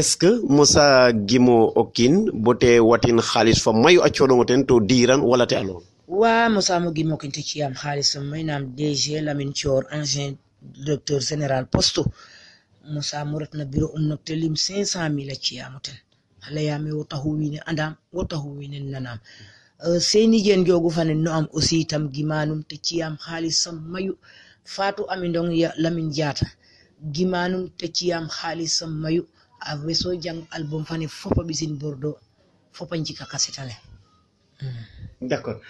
[0.00, 0.84] est ce que mosa
[1.28, 5.44] gimo o kiin bo te watin xaalis fa mayu a cooɗongo ten to diiran wala
[5.50, 5.82] te aloon
[6.20, 10.30] wa mosamo gimo kiin te ciyam xaalis fa may naam DG Lamine Thior ancien
[10.84, 12.00] directeur général poste
[12.94, 15.96] mosamo retna bureau um nok lim cinq cent mille a ciyamo ten
[16.44, 19.18] a leyaame wo taxu wiin we andaam wo taxu wiin we nanaam
[19.84, 23.76] euh, Seyni Dieng joogu fa ne no am aussi itam gimaanum te ciyam xaalis sam
[23.92, 24.12] mayu
[24.68, 26.44] fatu amindong ya lamin jata
[27.00, 27.88] gimanum te
[28.38, 29.24] halisam mayu
[29.64, 32.18] a weso jang album fani fopa bisin bordo
[32.76, 33.72] fopa jika kasetale
[34.60, 34.84] mm.
[35.30, 35.64] d'accord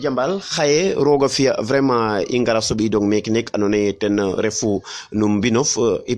[0.00, 4.36] jambal euh, xaye roga fia, vraiment i ngara soɓi dong meke nek naye ten euh,
[4.38, 4.80] refu
[5.12, 6.14] no mbinof euh, i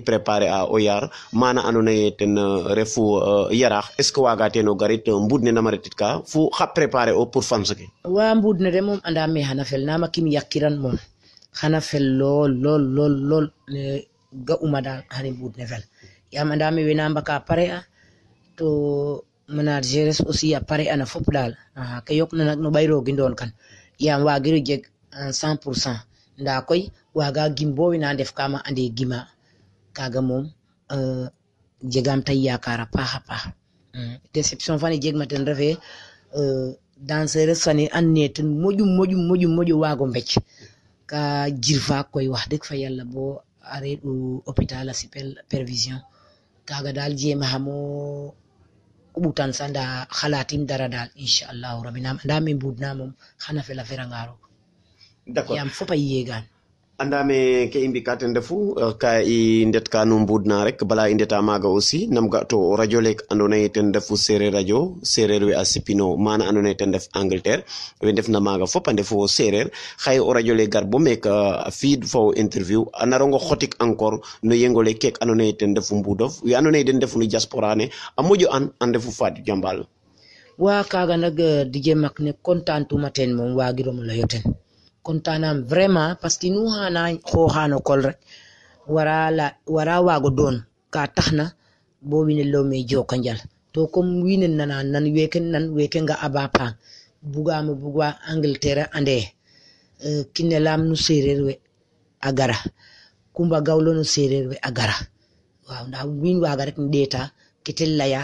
[0.49, 2.37] a oyar, mana anone naye ten
[2.77, 5.71] refu uh, yarax est ce que waga teno garit mbud ne nama
[7.11, 10.77] o pour fanse ke wa mbud ne de anda me xana fel nama kim yakiran
[10.77, 10.97] moom
[11.59, 13.45] hanafel lol lol lol lol
[14.47, 15.83] ga'umaɗa hani ɓurnevel
[16.33, 17.79] yam anda mi wenama ka pare a
[18.57, 18.67] to
[19.55, 21.51] manageres aussi a pare ana fop dal
[22.05, 23.51] ka yokna nak no ɓayrogi don kan
[24.05, 24.83] yam wagiro jeg
[25.37, 25.99] cent pour cent
[26.41, 26.81] nda koy
[27.17, 29.19] waga gim bo wena ndef kama ande gima
[29.97, 30.43] kaga mom
[30.95, 31.27] e,
[31.91, 33.41] jegam tay yakara paxa paax
[33.97, 34.15] mm.
[34.33, 35.69] déception fane jegma ten refe
[36.39, 36.41] e,
[37.07, 40.29] dansereuse fane an ne ten moƴu moƴu wago mbec
[41.63, 43.31] jirfa koy wax dëgg fa yàlla boo
[43.75, 44.13] arrêt u
[44.47, 45.05] hôpital a si
[45.51, 45.99] pervision
[46.67, 47.75] kaaga daal jéema xamo
[49.23, 49.83] ɓutan sa nda
[50.17, 53.11] xalaatim dara daal inchallahu rabbi naam anda me mbuud na moom
[53.43, 54.35] xana fela ferangaro
[55.57, 56.45] yam fopa yegaan
[57.01, 57.37] andame
[57.73, 58.55] ke i mbika ten refu
[59.01, 59.37] ka i
[59.69, 63.19] ndetka no mbuudna rek bala i ndeta maaga aussi nam ga to o radio leek
[63.31, 64.79] andoona yee ten refu seereer radio
[65.61, 67.61] a sipino maana andoona yee ten ref Angleterre
[68.05, 69.67] we ndefna maaga fop a ndefu o seereer
[70.03, 71.23] xaye o radio le gar bo meek
[71.79, 76.31] fiid fo interview a narongo xotik encore no yengole keek andoona yee ten refu mbuudof
[76.45, 77.85] we andoona yee den ndefu no diaspora ne
[78.17, 79.79] a moƴo an a ndefu Fatou Diambal
[80.63, 83.09] waa kaaga nag euh, DJ Mack ne kontaan tuma
[85.05, 88.17] kontaan naa vraiment parce que nu xana xooxano kol rek
[89.73, 90.55] wara waago doon
[90.93, 91.45] ka taxna
[92.09, 93.39] bo wine lowme joka njal
[93.73, 96.73] to comme wine nana nan weke nan weke nga aba paan
[97.31, 99.15] bugamo bug wa angleterre ande
[100.05, 101.53] euh, kine lam nu sereer we
[102.27, 102.57] a gara
[103.35, 104.95] kumba gawlo sereer we a gara
[105.67, 107.21] waaw nda win waga rek ndeeta
[107.63, 108.21] keten laya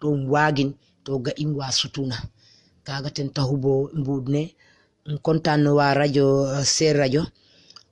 [0.00, 0.70] to waagin
[1.04, 2.16] to ga in wa sutuna
[2.86, 4.26] kaga ten taxu bo mbuud
[5.26, 7.22] kontaan waa radio eh, ser radio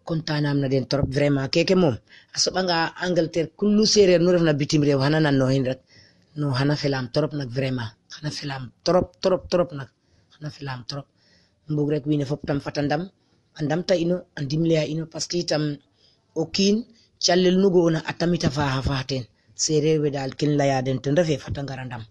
[0.08, 1.96] kontaan na den trop vraiment keke moom
[2.34, 5.80] a soɓanga Angleterre kullu sereer nu refna bitim réew xana nan noxin rek
[6.40, 9.88] no xana felam trop nak vraiment xana felam trop trop trop nak
[10.32, 11.06] xana felam trop
[11.70, 13.02] mbug rek wiin we fop tam fata ndam
[13.58, 15.62] a ndamta ino a ndimle a ino parce que itam
[16.40, 16.76] o kiin
[17.24, 19.24] calel nu ga'oona a tamita a faaxa faax teen
[19.64, 22.02] sereer we daal ken leya den ten refe fata ngara ndam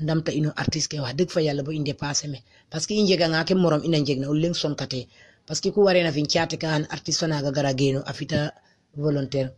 [0.00, 2.38] ndamta ino artist ke wa dik fa yalla bo inde passé me
[2.70, 5.00] parce que injega nga ke morom ina njegna ulen son kate
[5.46, 8.38] parce que ku waré na vin chat ka an artist fa naga gara geno afita
[9.02, 9.50] volontaire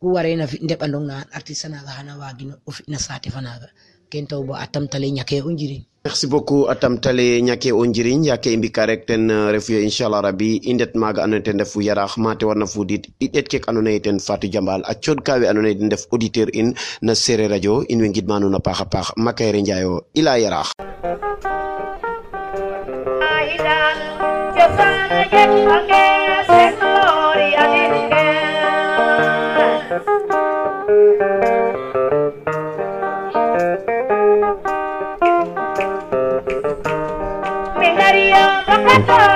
[0.00, 2.98] ku waré na vin ndeba ndong na artist na ga hana wa gino ofi na
[3.06, 3.68] sate fa naga
[4.10, 6.28] ken taw bo atam tale nyake unjiri merci
[6.68, 10.56] a tamtale ñake o njiriñ yake i mbika rek ten euh, refu ye inchallah rabi
[10.62, 13.82] i ndet maaga ando naye ten refu yarax mate warna fudit i ɗeet kek ando
[13.82, 17.50] naye ten Fatou Diambal a cooɗka we ando naye den ndef auditeur in na Sereer
[17.50, 20.70] Radio in way ngidma a paax a paax Makayre Njaay o yarax
[39.04, 39.35] Bye.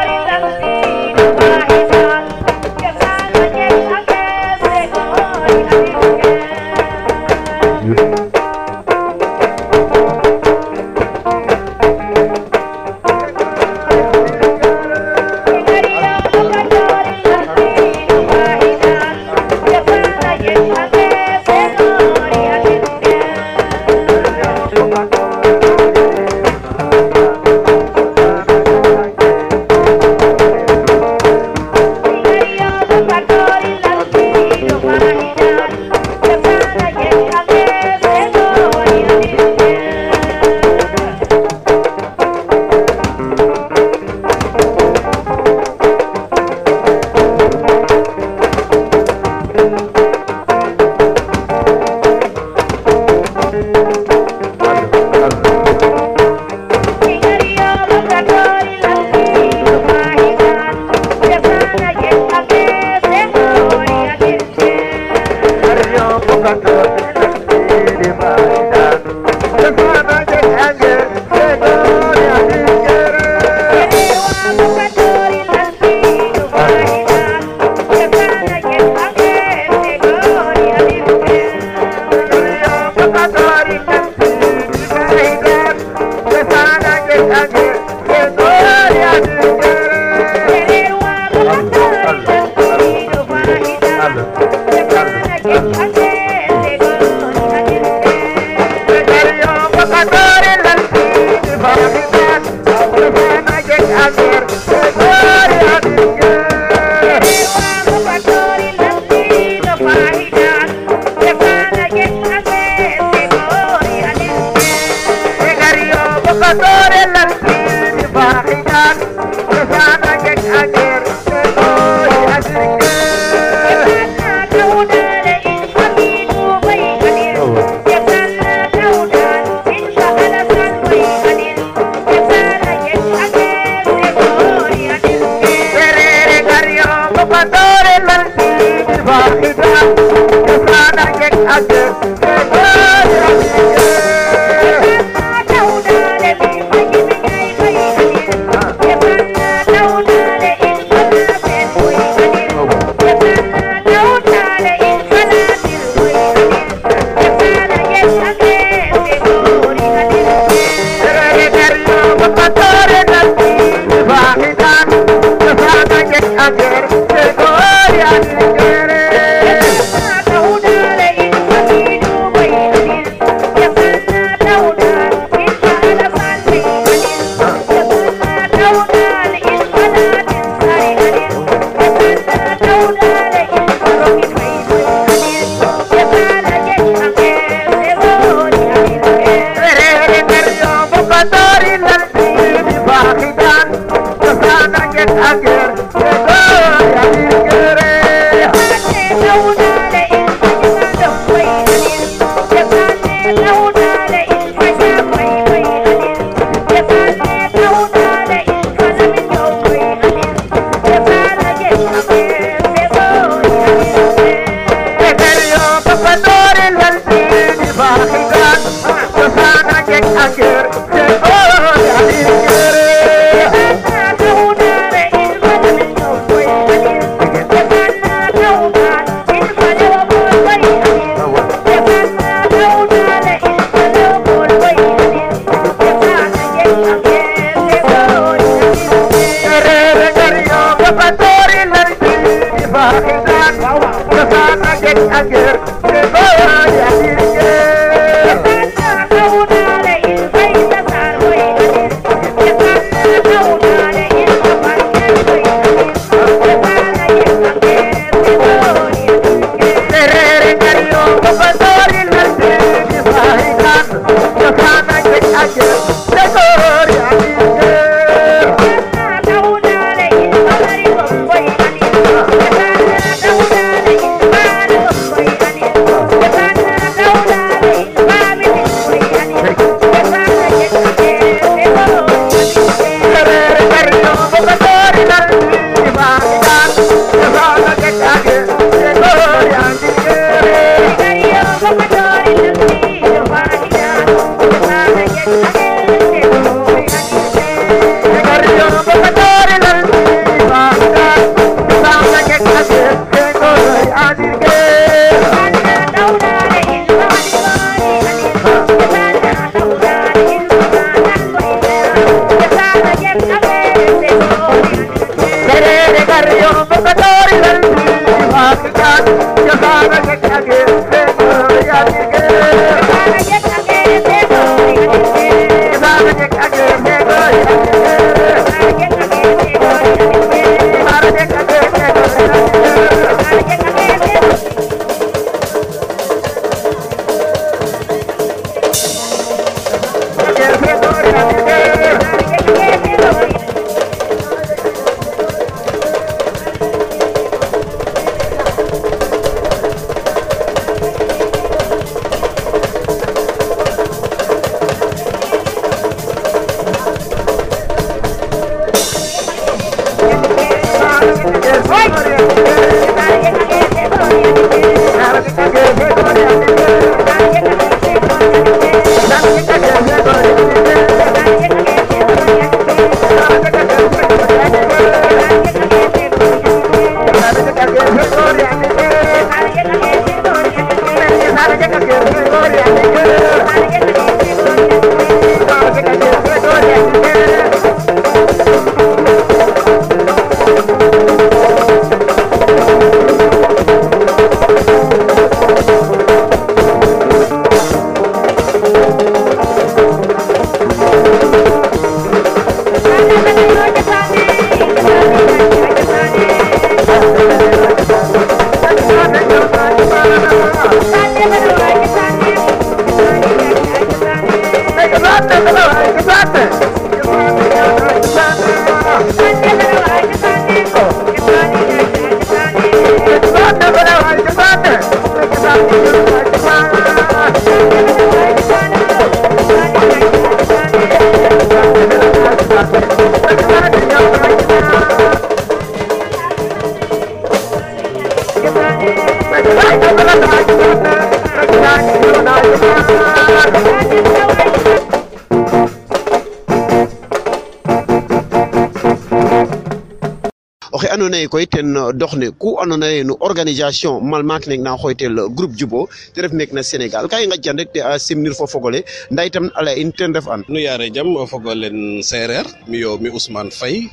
[451.20, 455.52] nayi koye ten uh, doxne ku andoona yee organisation malmaak neng na xooytel uh, groupe
[455.52, 458.46] Jubo te ref meek na Sénégal ka i ngaƴtan rek te a uh, simnir fo
[458.48, 458.80] fog ole
[459.12, 462.46] ndaa itam a lay in ten ref an nu yaare jam o fog olen seereer
[462.70, 463.84] miyo mi Ousmane Faye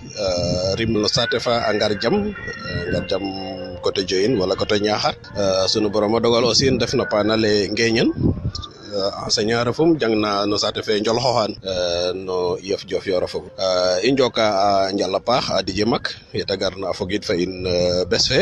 [0.79, 2.15] rim no saate fa a ngar jam
[2.87, 3.23] ngar jam
[3.83, 5.15] côté Dioyin wala côté Niakhar
[5.67, 8.07] sunu borom a dogal aussi ndef no paana le Ngeeñan
[9.25, 11.51] enseignant refum jang na no saate fe njol xooxaan
[12.25, 13.49] no yef jof yoor a fogu
[14.07, 16.05] i njoka a njal paax a DJ Mack
[16.39, 18.39] yeɗagarno a fogid fo in euh, bes fe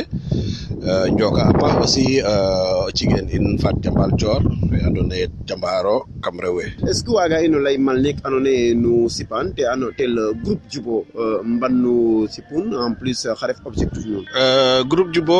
[0.87, 4.41] euh, njoka a paax aussi o euh, cigen in fat jambal coor
[4.71, 8.49] fe andoona yee jambaaro kam rew we est ce que waaga ino lay malnik andoona
[8.57, 9.63] yee nu sipan te
[10.43, 11.05] groupe Jubo
[11.53, 11.93] mban nu
[12.33, 14.25] sipun en plus xa ref objectif nuun
[14.91, 15.39] groupe Jubo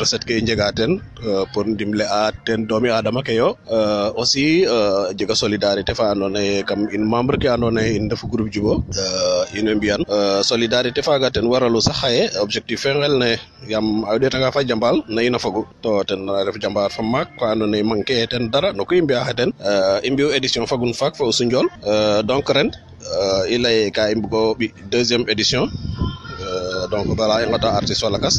[0.00, 0.92] recette ke i njega teen
[1.28, 4.44] euh, pour ndimle a teen doomi adama ke yo euh, aussi
[4.76, 8.50] euh, jega solidarité fa andoona yee kam in membre ke andoona yee in ndefu groupe
[8.52, 8.74] Djibo
[9.58, 9.92] in way
[10.52, 13.30] solidarité faaga ten waralu sax xaye objectif fe nqel ne
[13.72, 17.28] yaam a ɗeetanga fa jambaal na in a fogu to ten ref jambaar fa maak
[17.40, 19.50] fa andoona yee manquer e teen dara no ku i mbi'aa xe ten
[20.06, 21.66] i mbi'u édition fagun faak fo o Sundiol
[22.30, 22.68] donc ren
[23.54, 24.44] i lay ka i mbug o
[24.94, 25.64] deuxième édition
[26.92, 28.36] donc bala i ngota artiste fa lakas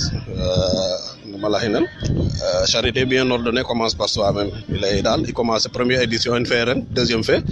[1.43, 1.83] Malahinan.
[1.83, 4.49] Euh, charité bien ordonnée commence par soi-même.
[4.69, 5.19] Il est dans.
[5.29, 6.67] Il commence première édition, une fait
[6.99, 7.43] deuxième fait.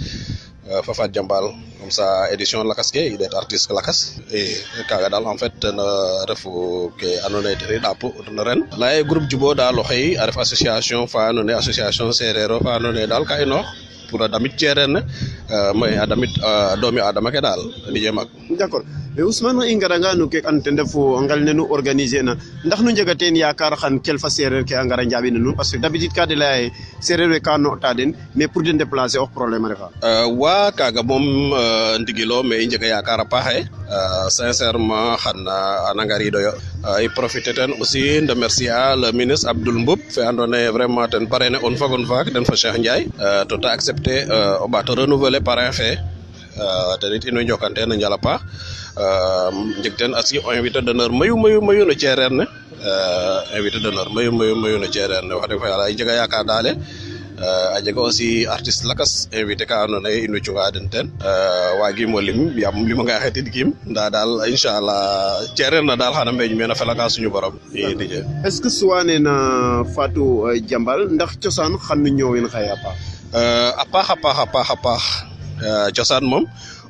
[0.70, 1.46] Euh, Fafa Djambal,
[1.80, 3.98] comme ça, édition Lakas, il est artiste Lakas.
[4.32, 4.46] Et
[4.88, 5.86] Kagadal, en fait, ne
[6.30, 7.52] refou que annoné
[7.86, 8.08] dapo
[8.46, 8.60] ren.
[8.80, 13.60] Là, groupe Djubo, dans l'oreille, association, a fait association, serrero, fa annoné dal, kaino.
[14.12, 17.56] pour adamit ceren uh, eh, adamit eh, domi adama ke dal
[17.88, 18.22] di jema
[18.60, 18.84] d'accord
[19.16, 22.36] mais eh, ousmane ingara nga nu ke ante ndefo ngal ne nu organiser na
[22.66, 26.12] ndax no jagaten yaakar xan kel fa serer ke angara jabi nu parce que d'habitude
[26.12, 26.60] ka de lay
[27.00, 31.00] serer we ka no den mais pour de déplacer au problème refa euh wa kaga
[31.10, 31.24] mom
[32.04, 33.58] ndigilo mais injaga yaakar pa he
[33.96, 35.56] uh, sincèrement xana
[35.90, 36.52] anangari yo
[36.96, 41.24] ay profiter ten aussi de merci à le ministre abdoul mbop fe andone vraiment ten
[41.32, 43.02] parene on fagon fak den fa cheikh ndiaye
[43.50, 45.88] to ta accepter te euh, o ɓaato renouveler parrain fe
[46.62, 48.40] euh, tenit in way njokan ten a njala paax
[49.02, 49.50] euh,
[49.84, 51.36] jeg teen aussi o invité d'honneur mayu
[51.66, 52.44] mayu no ceereer ne
[53.56, 54.98] invité
[55.98, 56.70] jega yaakaar daale
[57.76, 61.06] a jega aussi artiste lakas invité ka andoona yee in way cunga den teen
[61.80, 64.96] waagiim o lim yaam limanga xetidkiim ndaa daal insala
[65.56, 68.14] ceereer na daal xana mbeeñ meen a felanga suñu borom i Dj
[68.46, 69.34] est-ce que suwa ne na
[69.94, 70.30] Fatou
[71.16, 72.98] ndax cosaan xan nu ñoowin xaye a paax
[73.32, 76.44] Euh, a paax a paax a paax a euh, cosaan moom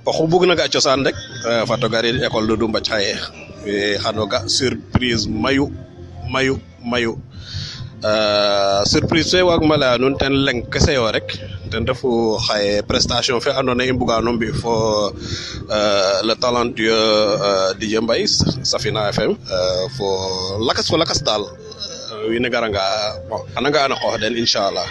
[0.05, 1.15] oxu bugna ga cosaan rek
[1.71, 2.19] fat o garid
[2.87, 3.15] xaye
[4.03, 5.71] xano ga surprise mayu
[6.35, 7.15] mayu mayu
[8.05, 11.29] euh, surprise fe waag ma laya nuun ten leng kese rek
[11.71, 12.11] ten refu
[12.47, 14.75] xaye prestation fe andoona yee i mbugano mbi' fo
[16.27, 17.39] le talentueux
[17.79, 18.27] Didier Mbaye
[18.71, 19.33] Safina FM
[19.97, 20.07] fo
[20.67, 21.47] lakas fo lakas daal
[22.31, 22.83] wiin we garanga
[23.31, 24.91] bon xana nga'an a qoox den inchaalah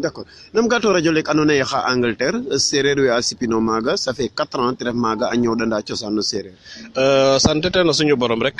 [0.00, 2.38] d' accord nam gato radio lek andona ye xa angleterre
[2.68, 6.12] sereer we a sipino maaga ça fait quatre ans te ref maaga a ñoowdanda cosaan
[6.16, 6.54] no sereer
[7.00, 8.58] euh, sante teen a suñu borom rek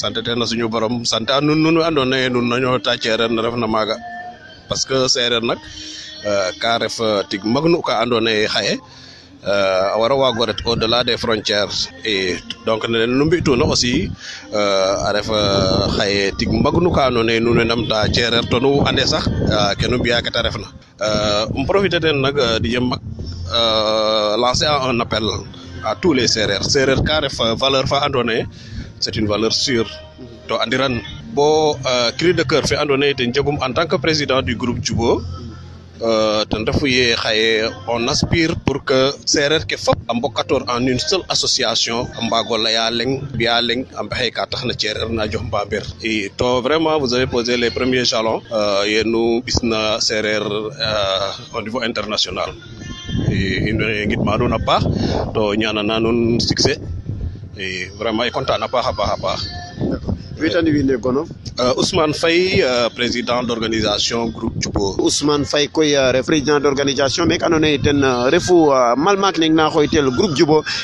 [0.00, 2.90] sante teen a suñu borom sante a nun nun we andoona ye nun na ñoowta
[3.02, 3.96] ceereer ne refna maaga
[4.68, 5.58] parce que sereer nak
[6.28, 6.96] euh, ka ref
[7.30, 8.74] tig magnu ka andoona ye xaye
[9.40, 11.72] euh wara goret au delà des frontières
[12.04, 12.36] et
[12.66, 14.04] donc ne len lumbi tuna aussi
[14.52, 15.28] euh a ref
[15.96, 19.96] xaye tig magnu ka noné nu ne namta cerer to nu ande sax eh, kenu
[20.04, 20.66] biya ka ta refna
[21.00, 23.00] euh um profiter den nak eh, di mak
[23.56, 25.24] euh lancer un appel
[25.88, 28.44] à tous les serrers serrers ka ref valeur fa andoné
[29.02, 29.88] c'est une valeur sûre
[30.48, 31.00] to andiran
[31.34, 34.80] bo eh, cri de cœur fe andoné té njegum en tant que président du groupe
[34.84, 35.22] Djubo
[36.00, 40.88] Euh, ten refu ye xaye on aspire pour que sereer ke fop a mbokatoor en
[40.88, 45.28] une seule association a mbaago leya leng mbiya leng a mbexey ka taxna cereer na
[45.28, 50.00] jox mbambeer i to vraiment vous avez posé les premiers jalons euh, ye nu ɓisna
[50.00, 52.48] sereer euh, au niveau international
[53.28, 53.76] i in
[54.08, 54.82] ngidma nuun a paax
[55.34, 56.80] to ñaanana nuun succès
[57.66, 57.70] i
[58.00, 59.40] vraiment i content na paax a paax a paax
[60.40, 64.96] witani winde euh, ousmane faye euh, président d'organisation groupe Djubo.
[64.98, 65.84] ousmane faye quoi?
[65.84, 67.26] Euh, président d'organisation.
[67.26, 68.00] Mais quand on est ten
[68.32, 70.32] refou, mal neng na xooytel groupe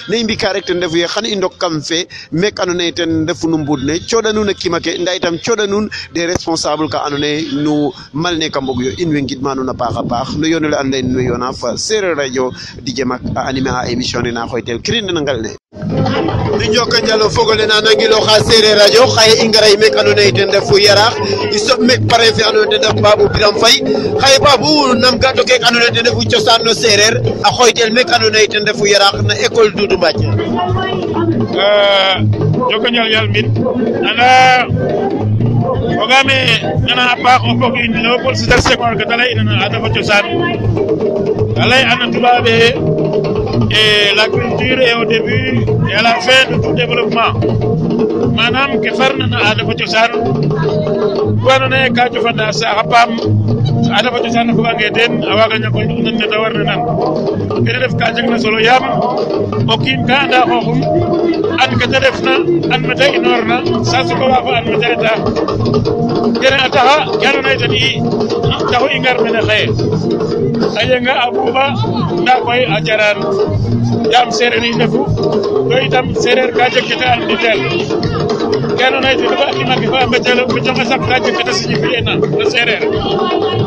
[0.08, 2.74] le ne i mbika rek ten refu ye xan i ndok kam fe mek ando
[2.74, 5.36] naye ten refu nu mbuud ne cooɗa nuun n'a kima ke un itam
[6.14, 9.68] des responsables ka on est nous mal ne ka mbog yo in way ngidma nuun
[9.68, 12.50] a paax a paax no yoonole ando naye nuun way yoona radio
[12.84, 15.50] DJ Mac a animé émission ne na xooytel kirin na ngal ne
[16.64, 19.98] i njoko njal o fog a na nan gilooxa Seereer Radio xaye i ngaray meeke
[20.00, 21.14] andoona yee ten refu Yaraax
[21.56, 23.78] i soɓ meek parrain fe andoona yee ten ref Babou Birame Faye
[24.20, 27.14] xaye Babou nam ga'to keeke andoona yee ten refu cosaan no seereer
[27.46, 30.28] a xooytel meeke andoona yee ten refu Yaraax na école Doudou Mbathie
[32.68, 33.46] njoko euh, njal yal mbin
[34.08, 34.66] anda
[35.98, 36.48] fogaam ee
[36.86, 39.88] nana a paax o fog in no police de seconde ke ta lay'ina a refa
[39.96, 40.24] cosaan
[41.58, 42.46] a lay'an a toubab
[43.70, 47.32] Et l'agriculture est au début et à la fin de tout développement.
[48.36, 50.12] maanaam ke farna na aada fa cosaan
[51.14, 53.10] ku andoona yee ka jofan a saax a paam
[53.96, 56.80] a refa cosaan a fogangee teen a waaga ñak o nan neta warna nan
[57.64, 58.84] kene ref ka jegna solo yaam
[59.72, 60.80] o kiin ka anda xooxum
[61.62, 62.34] an ke refna
[62.74, 63.56] an me ta inoorna
[63.90, 65.10] saa su ko waafo an me reta
[66.40, 67.58] kene a taxa ke andoona i
[68.50, 69.66] taxu i ngar mene xaye
[70.78, 71.64] a yenga a buuba
[72.22, 73.18] ndaa koy a jaraan
[74.12, 75.00] yaam seereer i ndefu
[75.70, 77.20] to itam seereer ka jeg ke ta an
[78.78, 81.94] ke andoona yee ten fa a tima ke fa a mbecel mbecel kuraje kata siñifiri
[81.96, 82.82] ena na sereer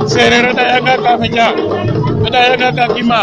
[0.10, 1.48] sereer a dayanga kafe ja
[2.26, 3.22] a dayanga ka kima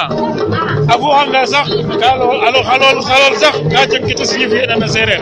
[0.88, 1.66] a fuxanga sax
[2.00, 5.20] ka alo xalol xalol sax ka jeg kete siñifiri ena na sereer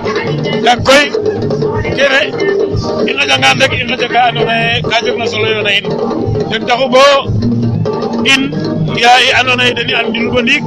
[0.67, 1.07] yaag koy
[1.97, 2.21] kene
[3.07, 5.85] i ngaƴangan rek i ngaƴa ka andoona yee ka jegna solo na in
[6.51, 7.05] ten taxu bo
[8.33, 8.43] in
[9.03, 10.65] yaa i andoona yee den i andil bo ndiik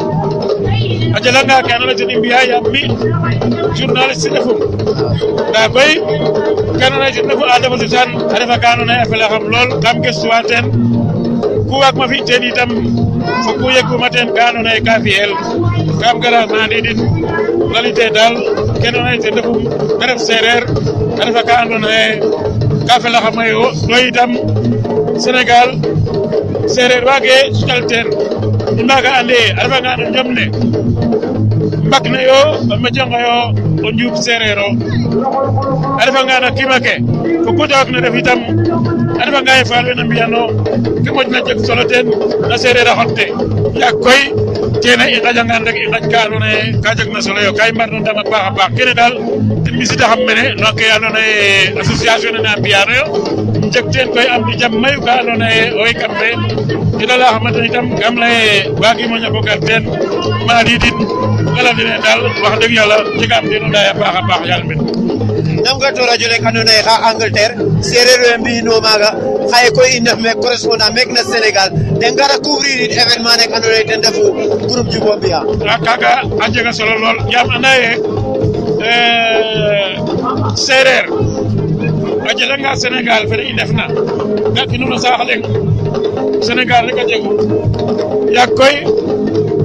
[1.18, 2.82] ajalaga kanalatin mbiya yammi
[3.78, 4.58] journaliste ɗefum
[5.50, 5.92] nda koy
[6.80, 10.38] kanalatin ɗefu adama si tan a refa ka andoona yee a felaxam lool kam gestuwa
[10.50, 10.66] teen
[11.68, 12.70] ku waagma fi' teen itam
[13.44, 15.32] fo ku yeguma teen ka andoona yee ka fi'el
[16.02, 17.00] kam gara nandiidin
[17.74, 18.36] lalite daal
[18.82, 19.58] ke andoona yee ten refum
[20.00, 20.64] ta ref seereer
[21.22, 22.14] a refa ka andoona yee
[22.88, 24.26] ka felaxama yo to
[25.26, 25.70] Sénégal
[26.74, 28.08] seereer waagee sutal teen
[28.80, 30.46] i mbaaga ande a refanga no jom ne
[31.88, 32.40] mbak na yo
[32.84, 33.38] mejongo yo
[33.88, 34.68] o njuub sereer o
[36.00, 36.94] a refa nga no kima ke
[37.46, 38.40] ko goɗɗaakno ref itam
[39.22, 40.40] a refanga yee faal we na mbi'ano
[41.04, 42.06] ke moƴna jeg solo teen
[42.50, 43.26] na seereer a xot te
[43.80, 44.22] yaag koy
[44.84, 47.72] kene i ngaƴangaan rek i ngaƴ ka andoona yee ka jegna solo yo ka i
[47.72, 49.14] mbarno a paax a kene daal
[49.66, 53.04] ten ɓisiidaxam mene no ke andoona yee association ne na mbi'aanoyo
[53.74, 56.30] jeg teen koy am i mayu ka andoona yee owey kam fe
[57.00, 59.84] ke da layaxama ten itam kam lay waagiim o a o gar teen
[60.48, 60.64] ma a
[61.56, 64.64] wala dine daal wax dëgg yàlla jegaam teen o ɗaay a paax a paax yaal
[65.56, 67.56] nam ga tora jole kanu na ha angleterre
[67.90, 69.10] serero mbi no maga
[69.54, 71.70] hay ko inna me correspondant mek na senegal
[72.02, 74.26] de ngara couvrir it événement ne kanu le den defu
[74.70, 75.44] groupe du bombi ha
[75.88, 76.12] kaga
[76.44, 77.92] aje ga solo lol yam anaye
[78.88, 79.90] eh
[80.66, 81.06] serer
[82.30, 83.86] aje nga senegal fere fe defna
[84.70, 85.42] ki nuno saxalen
[86.48, 87.32] senegal rek a jegu
[88.38, 88.76] yak koy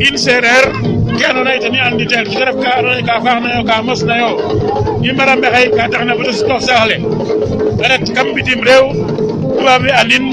[0.07, 0.67] in serer
[1.19, 3.83] ke andoona yee ten i andu ten ref ka andoona yee ka faaxna yo ka
[3.83, 4.29] mosna yo
[5.07, 6.91] i mbara mbexey ka taxna fo tus toox saax
[7.85, 8.87] a ret kam bitim réew
[9.59, 10.25] tubaab we andin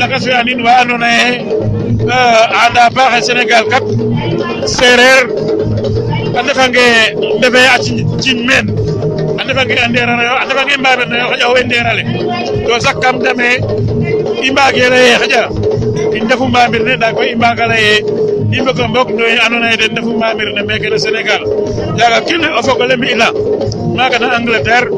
[0.00, 1.34] lakas we andin wa andoona yee
[2.14, 3.84] a euh, anda paaxe Sénégal kat
[4.76, 5.20] seereer
[6.38, 6.94] a ndefangee
[7.38, 7.76] ndefee a
[8.22, 8.66] ciñ meen
[9.38, 12.02] a ndefange a ndeeranoyo a ndefange mbambernoyo xaƴa owey ndeerale
[12.66, 13.48] to sak kam dame
[14.46, 15.36] i mbaagee lay ee
[16.16, 18.18] i ndefu mbamir ne koy i mbaaga lay ee
[18.54, 21.42] yimɓe ko mbokno e anona eɗen nafu mamirne mekene Senegal.
[21.98, 23.28] yaga kille o fogole mi ila
[23.96, 24.88] maga na angleterre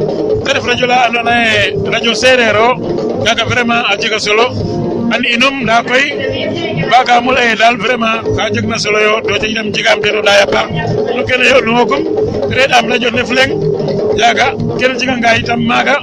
[0.46, 2.72] kadi radio la anona e radio sérére o
[3.50, 4.46] vraiment a jega solo
[5.14, 6.04] an inum nda koy
[6.90, 10.46] baga mul e dal vraiment ka na solo yo do jeg nam jegam teno ɗaya
[10.52, 10.68] paax
[11.16, 12.02] no kene yo nuwo kom
[12.76, 14.54] am radio ne Jaga yaga
[14.96, 15.96] kene ga itam maga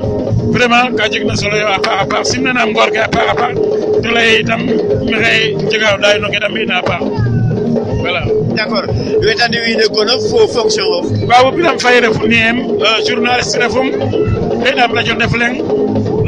[0.53, 3.35] vraiment ka na solo yo a paax a paax simnanam ngor ke a paax a
[3.35, 3.55] paax
[4.05, 4.61] to lay itam
[5.09, 6.13] maxey apa.
[6.21, 6.27] no
[7.09, 7.28] ke
[8.09, 8.25] Voilà.
[8.55, 8.83] D'accord.
[9.21, 11.11] Weetande wiide gono fo fonction of.
[11.27, 13.89] Bawo bilam fayre fu niem euh, journaliste refum.
[14.63, 15.88] Benam radio Ndefleng.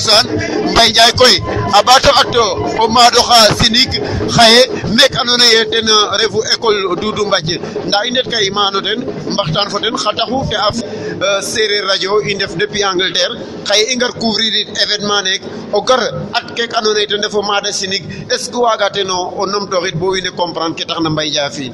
[0.00, 0.26] cosaan
[0.72, 1.34] Mbaye Ndiaye koy
[1.76, 2.34] a ɓaato at
[2.80, 3.90] o maad oxa sinig
[4.36, 4.60] xaye
[4.96, 5.86] meek andoona yee ten
[6.20, 8.98] refu école Doudou Mbathie ndaa i ndet kay maano ten
[9.34, 13.36] mbaxtaan fo ten xa taxu te a e Seereer Radio i ndef depuis Angleterre
[13.68, 15.42] xaye i ngar couvrir it événement neek
[15.76, 16.00] o gar
[16.36, 18.02] at keek andoona yee ten refu maada sinig
[18.34, 21.72] est ce ten o numtooxit bo wiin we comprendre ke taxna Mbaye Ndiaye a fi'in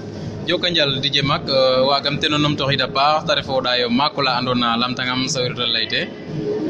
[0.48, 3.84] joko njal DJ Mac euh, waagam ten o numtooxiid a paax ta ref o ɗaay
[3.86, 6.00] o maak ola andoona lamtangam sawirta layte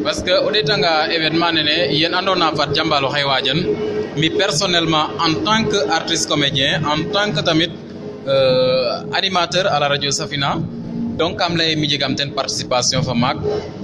[0.06, 3.58] parce que au ɗeetanga événement né yen andona fat jambal o xay waajan
[4.20, 7.72] mi personnellement en tant que artiste comédien en tant que tamit
[8.28, 10.50] euh, animateur à la radio Safina
[11.20, 13.36] donc kam lay mi jegaam ten participation fa mak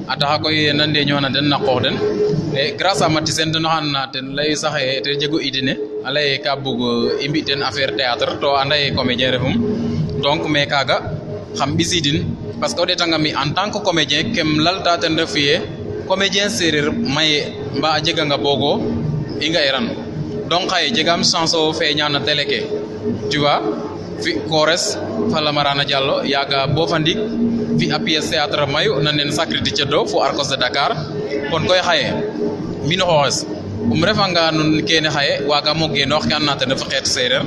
[0.09, 1.97] a taxa koy na ñona den na qoox den
[2.61, 6.11] e grâce à ma Sene ten oxan na ten lay saxé té jégu idiné ne
[6.15, 6.79] lay ka bug
[7.49, 9.55] ten affaire théâtre to anda comédien refum
[10.25, 10.97] donc mais kaga
[11.57, 12.19] xam ɓisiidin
[12.61, 15.43] parce que au ɗeetanga mi en tant que comédien kem lalta ten refu
[16.13, 18.73] comédien serir maye mba a jega nga bogo
[19.41, 19.87] i nga iran
[20.53, 22.61] donc xaye jegam chance o fe na télé ke
[23.33, 23.61] tu vois
[24.23, 24.85] fi kores
[25.33, 27.19] falamarana diallo yaga bo fa ndik
[27.79, 29.31] fi a pièce théâtre mayu na nen
[29.77, 30.91] ci do fu arcos de dakar
[31.51, 32.09] kon koy xaye
[32.99, 33.47] no xoxes
[33.93, 34.03] um
[34.35, 37.43] nga nun kene xaye waga mo wax kan na ten fa xet sereer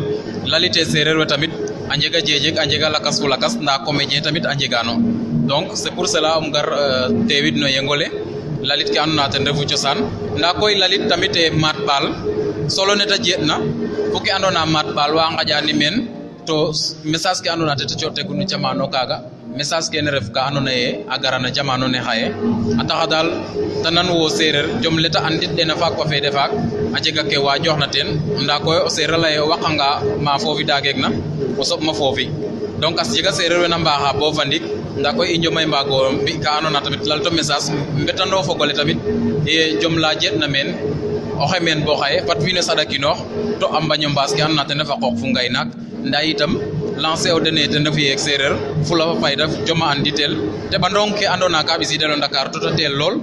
[0.52, 1.52] lalité sereer we tamit
[1.92, 4.94] a njega jejeg a njega lakas fo lakas nda comédien tamit a njegano
[5.52, 7.68] donc c'est pour cela um gar euh, teewid no
[8.64, 10.00] lalit ke andoona ten refu cosaan
[10.40, 12.06] ndaa koy lalit tamit e maat ɓaal
[12.76, 13.56] solo ne ta jeeɗna
[14.12, 15.96] fo ke andoona maat ɓaal wa nqaƴaani meen
[16.48, 16.56] to
[17.12, 19.18] message ke andoona yee ten cooxteeku jamano kaaga
[19.60, 22.28] message kene ref ka andoona yee a gara no jamano ne xaye
[22.82, 23.28] a taxa daal
[23.84, 26.52] ta nanwo seereer jom le ta andit'ena faak fa feede faak
[26.96, 28.10] a jega ke waajooxna teen
[28.44, 29.88] ndaa koy o seereer a lay o waqanga
[30.26, 31.08] ma foofi daageegna
[31.62, 32.26] o soɓma foofi
[32.82, 33.78] donc jega seereer we na
[34.20, 34.64] bo fa ndik
[35.00, 37.68] nda koy i jomay mbaago mbi ka andoona tamit lalto message
[38.02, 38.98] mbetandoo fogole tamit
[39.52, 40.70] e jom la jeetna meen
[41.44, 43.18] oxey meen bo xaye fat wiin we saɗakinoox
[43.60, 45.68] to a mbañ o mbaas ke andoona ten ref a qooq fu ngaynaak
[46.08, 46.54] ndaa itam
[47.04, 49.04] lancé o dene ten refu
[49.68, 49.96] joma
[51.20, 53.16] ke andoona ka ɓisiidel o Dakar to ta teel lool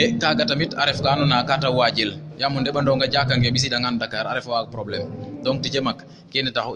[0.00, 2.10] e kaaga tamit a ref ka andoona ka ta waajel
[2.40, 5.06] yaam o ndeɓandong a jaakange ɓisiidangaan Dakar a ref waag problème
[5.44, 5.98] donc tije mak
[6.32, 6.72] kene taxu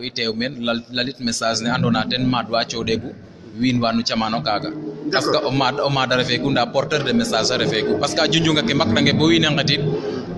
[0.97, 3.13] lalit message ne andoona ten madwa wa
[3.61, 6.17] win wanu chamano kaga iya, parce que o omad o maada
[6.51, 9.51] nda porteur de message refé ko parce que a junjunga ke mbakdange bo win we
[9.53, 9.83] ngetit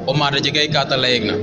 [0.06, 1.34] o maada jegay kaata layegna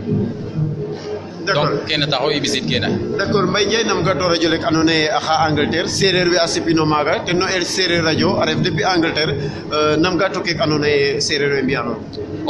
[1.56, 2.84] donc ken taxo i bisit ken
[3.18, 7.32] d'accord may jey nam ga to radio anone xa angleterre sereer wi a maga te
[7.34, 9.32] no el sereer radio a depuis angleterre
[9.76, 11.94] eh, nam ga tokek kek andona ye sereer we mbiyano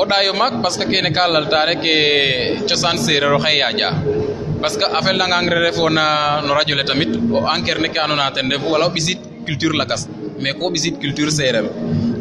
[0.01, 1.83] o ɗayo maak parce que ken ka lalta rek
[2.67, 3.89] cosan sereer o xeyaja
[4.61, 7.89] parce que affaire la nga engrais refo na no radio le tamit o anker ne
[7.89, 10.07] ke na tende refu wala bisit culture lakas
[10.43, 11.65] mais ko bisit culture sereer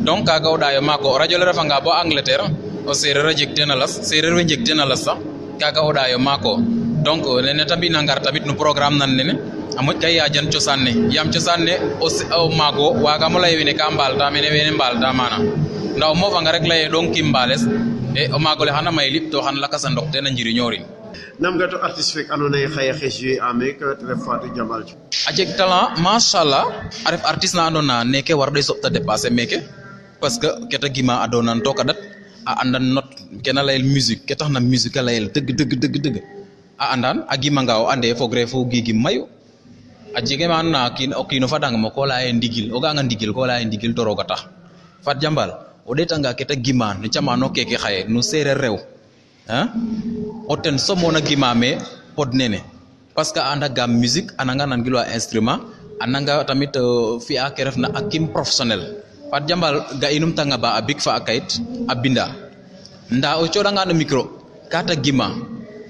[0.09, 2.45] donc ka o ɗayo mako radio le refanga bo angleterre
[2.87, 5.19] o sereer a jeg las sereer we jeg ten las sax
[5.61, 6.53] kaga o ɗayo maako
[7.07, 9.33] donc nene eh, ta mbina ngar tamit no programme nan nene
[9.79, 11.75] a moƴ ya jan cosaan yam yaam o ne
[12.41, 13.85] o maago waagamo lay wene ka
[14.21, 15.39] da mene wene mana
[15.97, 17.63] ndaw mo fa nga rek lay donc kimbales
[18.21, 20.85] e o le xana may lip to la lakasa ndok ten njiri njiriñoorin
[21.43, 24.95] namgato artiste fek andona ye xaye xe jouer ame ke ref fatou jamal ci
[25.37, 25.99] jeg talent
[26.31, 26.65] sha Allah
[27.09, 29.59] arif artiste na andona neke doy sopta dépasser meke
[30.21, 31.99] parce que keta gima a donan to kadat
[32.51, 33.09] a andan not
[33.45, 36.17] kena layel musique ke taxna musique layel deug deug deug deug
[36.83, 39.23] a andan a gima ngaaw ande fogre fo gigi mayu
[40.17, 43.31] a jege man na kin o kino fadang mo ko laye ndigil o ganga ndigil
[43.37, 44.41] ko laye ndigil toro roga tax
[45.05, 45.51] fat jambal
[45.89, 48.77] o detanga keta gima ne chamano keke xaye nu sere rew
[50.53, 50.77] oten
[51.15, 51.71] na gimame
[52.17, 52.31] pod
[53.15, 55.61] parce que anda gam musique ananga nan gilwa instrument
[56.05, 56.75] ananga tamit
[57.27, 58.83] fi'a ke refna akim professionnel
[59.33, 61.49] pat jambal ga inum tanga ba abik fa akait
[61.93, 62.27] abinda
[63.17, 63.45] nda o
[63.75, 64.23] nga no micro
[64.73, 65.29] kata gima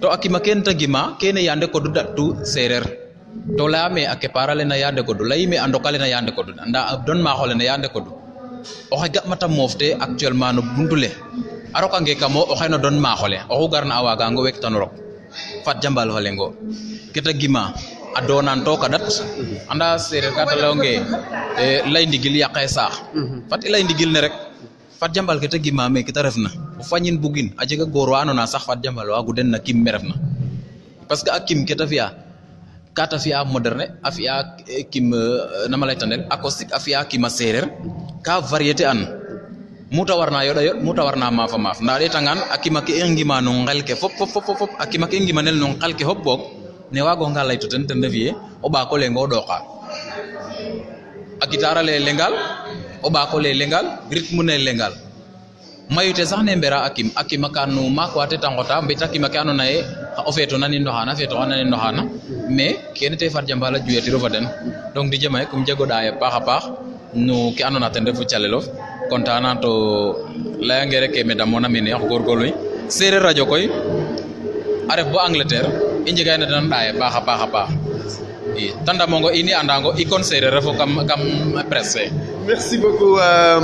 [0.00, 2.84] to akima ken ta gima kene yande ko du tu serer
[3.58, 6.80] to lame ake parale na yande ko du layme andokale na yande ko du nda
[7.06, 8.10] don ma hole na yande ko du
[8.94, 11.10] o ga mata mofte actuellement no bundule
[11.74, 14.90] a rokange kamo o xeno don maax o oxu garna a waagango wegtan rok
[15.64, 16.48] fat jambal hole ngo
[17.14, 17.70] kita gima
[18.18, 19.04] adonan to kadat
[19.70, 20.56] anda sere ka ta
[21.60, 23.46] e lay ndigil ya mhm.
[23.50, 24.34] fat lay ndigil ne rek
[24.98, 26.82] fat jambal kita ta gima me kita ta refna o
[27.22, 30.14] bugin a jega gor wa andona sax fat jambal gu den na kim me refna
[31.08, 32.06] parce que akim fiya
[32.94, 35.22] kata fiya moderne afiya e, kim e,
[35.70, 37.66] nama laytanel acoustique a fiya kim serer
[38.26, 39.19] ka variété an
[39.92, 42.94] muta warna yoda yod muta warna ma maf ndaade tangan akimake
[43.30, 46.40] manu ngal ke fop fop fop fop akimake manel nel ngal ke hop bok
[46.94, 48.30] ne wago ngalay to ten ten devier
[48.62, 49.58] o ba ko lengo doka
[51.44, 52.32] akitara le lengal
[53.02, 53.82] o ba ko le lengal
[54.16, 54.92] ritmu ne lengal
[55.90, 59.76] mayute sax ne mbera akim akimaka no anu ko ate tangota mbeta kimake ano naye
[60.28, 62.02] o feto nani ndo hana feto nani ndo hana
[62.56, 62.66] me
[62.96, 64.46] kene te far jambala juyatiro fa den
[64.94, 66.12] donc di jema kum jago daaya
[67.26, 68.64] no ke ando na ten defu chalelof
[69.10, 69.74] contana to
[70.62, 72.46] layangere ke me damona min aku gorgolu
[72.98, 73.64] sere radio koy
[74.90, 75.70] a ref bo angleterre
[76.08, 77.70] i njegayna den ndaye baxa baxa baax
[78.62, 81.20] e tanda mongo ini andango ikon kon serere kam, kam
[81.70, 82.04] presse
[82.46, 83.16] merci beaucoup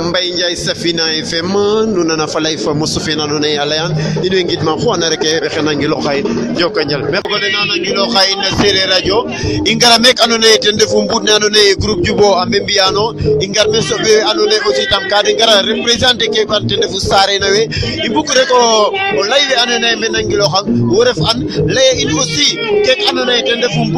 [0.07, 1.47] Mbaye Ndiaye Safina FM
[1.93, 5.47] nuna na falay fa musufina nuna ya layan inu ingit ma ko anare ke be
[5.49, 6.21] xena ngilo xay
[6.57, 9.25] joko njal me ko dina na ngilo xay na sere radio
[9.65, 14.21] ingara mek anone ten defu mbut ne anone groupe jubo ambe mbiano ingar me sobe
[14.29, 17.67] anone aussi tam ka ngara représenter ke kan ten defu sare na we
[18.05, 22.57] ibuku re ko lay we anone me na ngilo xam wo an lay in aussi
[22.85, 23.89] ke anone ten defu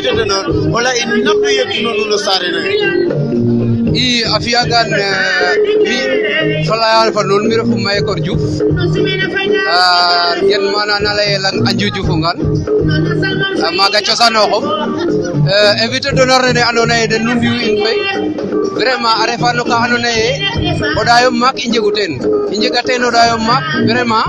[0.00, 0.90] de non wala
[3.92, 4.86] i a fi'agan
[5.82, 6.74] mi eh, so
[7.14, 8.44] fa nuun mi refu Mahécor Diouf
[10.48, 12.38] gen ah, mana na lay lang a Ndioudiouf ngan
[13.66, 14.64] ah, maaga cosaanoxum
[15.52, 17.96] eh, invité d'honneur nene andoona yee den nu mbi'u in koy
[18.80, 22.12] vraiment a refa no ka andoona yee maak i njegu teen
[22.52, 22.80] i njega
[23.48, 24.28] maak vraiment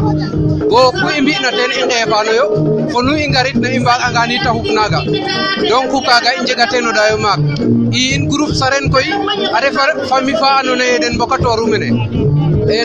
[0.72, 2.46] bo ku i mbi'na teen i yo
[2.92, 5.00] ko nu ingarit na imba mbaag'angaan ta xup naaga
[5.68, 7.18] donc kaaga i njega teen o ɗaayo
[7.92, 9.04] in group saren koy
[9.58, 11.88] are far fami fa andoona ne den mbokatooru mene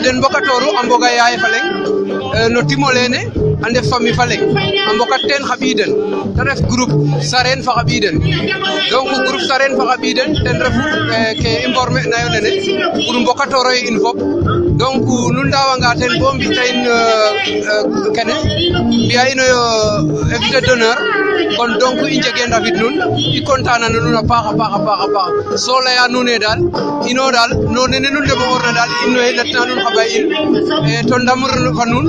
[0.05, 1.65] den mbokatooru a mboga yaay fa leŋ
[2.35, 3.19] eh, no timo leene
[3.63, 4.39] a ndef famille fa leŋ
[6.39, 6.59] a ref
[7.31, 8.17] saren fa xa ɓiiden
[8.91, 9.95] donc group saren fa xa
[10.43, 10.83] ten refu
[11.15, 12.49] eh, ke i ne nene
[13.05, 14.19] pour mbokatooroyo e in fop
[14.77, 15.03] donc
[15.35, 16.79] nu ndawanga ten bo mbita in
[18.15, 19.59] kene ờ, mbiya ờ, inoyo
[20.35, 20.97] invité d'honneur
[21.57, 22.93] kon donc i njege ndafid nun
[23.37, 25.29] i contana na nun a paax a paax a paax a paax
[25.65, 26.59] so leya nuune daal
[27.09, 30.27] ino daal no nene nu ndemo'oorna daal inoye letna nun xa ɓay in
[30.97, 32.05] e to ndamr fa nun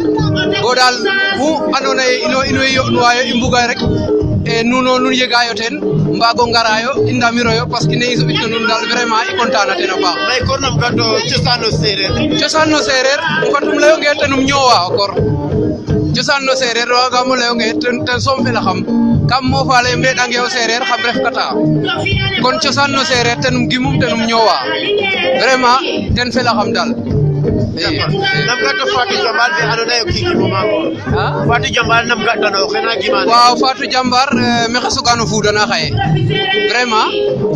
[0.62, 0.94] bo daal
[1.38, 3.80] ku andoona ye ino ino inoye yo'nuwaayo i mbuga rek
[4.48, 5.76] e nuuno nuun yegayo teen
[6.16, 9.90] mbago ngarayo i ndamiroyo parce que ne i soɓitna nuun daal vraiment i contana ten
[9.92, 13.20] a paax mais ko nam gato cosaan no sereer cosaan no sereer
[13.52, 13.78] fat um
[14.20, 15.12] tenum ñoowa kor
[16.16, 17.68] cosaan no sereer wagamo leyonge
[18.06, 18.78] ten soom fela xam
[19.30, 21.46] kam moofa ley mbeɗange o sereer xam ref kata
[22.42, 23.02] kon cosaan no
[23.42, 24.56] tenum gimum tenum ñoowa
[25.42, 25.80] vraiment
[26.16, 26.90] ten fela xam daal
[27.48, 27.48] nam
[28.64, 30.78] ga to Fatou Jambar fe andoona yee o kiin refu maago
[31.48, 35.64] Fatou Jambar nam ga tano xena gima waaw Fatou Jambar euh, maxey soga no fuudana
[35.70, 35.88] xaye
[36.70, 37.08] vraiment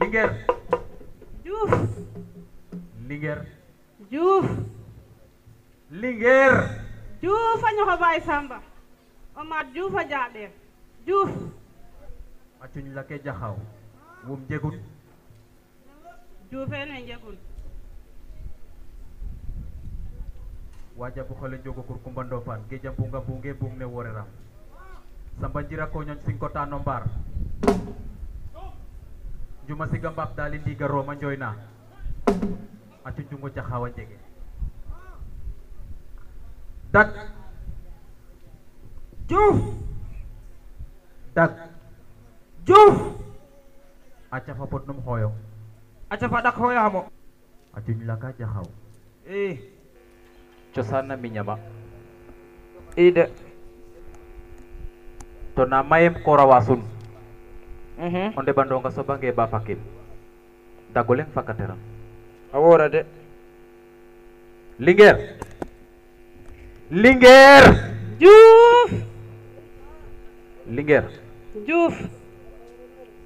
[0.00, 0.34] Linguère
[1.44, 1.70] Diouf
[3.06, 3.44] Linguère
[4.10, 4.46] Diouf
[5.90, 6.68] Linguère
[7.22, 8.60] a ñoxo Baye Samba
[9.36, 9.66] o maat
[9.98, 10.50] a jaaɗeer
[11.04, 11.30] Diouf
[12.62, 13.56] a cuñ la jaxaw
[14.26, 14.74] wum jegun
[20.98, 24.26] Wajah khale jogo kur kumbandovan, fan ge jampunga bunge bungne worera
[25.40, 27.06] sambanjira ko nyon sinkota nombar
[29.70, 31.54] juma siga mbab dali ndiga roma njoyna
[33.06, 34.18] ati jungo cak xawa jege
[36.92, 37.14] dak
[39.30, 39.56] juf
[41.34, 41.50] dak
[42.66, 42.98] juf
[44.34, 45.30] aca fa pot num hoyo
[46.10, 47.00] aca fa dak hoyo hamo
[47.78, 48.70] ati cak hawa
[49.30, 49.77] eh
[50.72, 51.56] cho sana minyama
[52.96, 53.30] ide
[55.56, 56.82] to namayem korawasun
[57.98, 58.36] mm -hmm.
[58.36, 59.78] onde bandonga sobange ba fakim
[60.94, 61.78] dagoleng fakateram
[62.52, 63.00] awora de
[64.78, 65.16] linger
[66.92, 67.64] linger
[68.20, 68.90] juf
[70.68, 71.04] linger
[71.66, 71.96] juf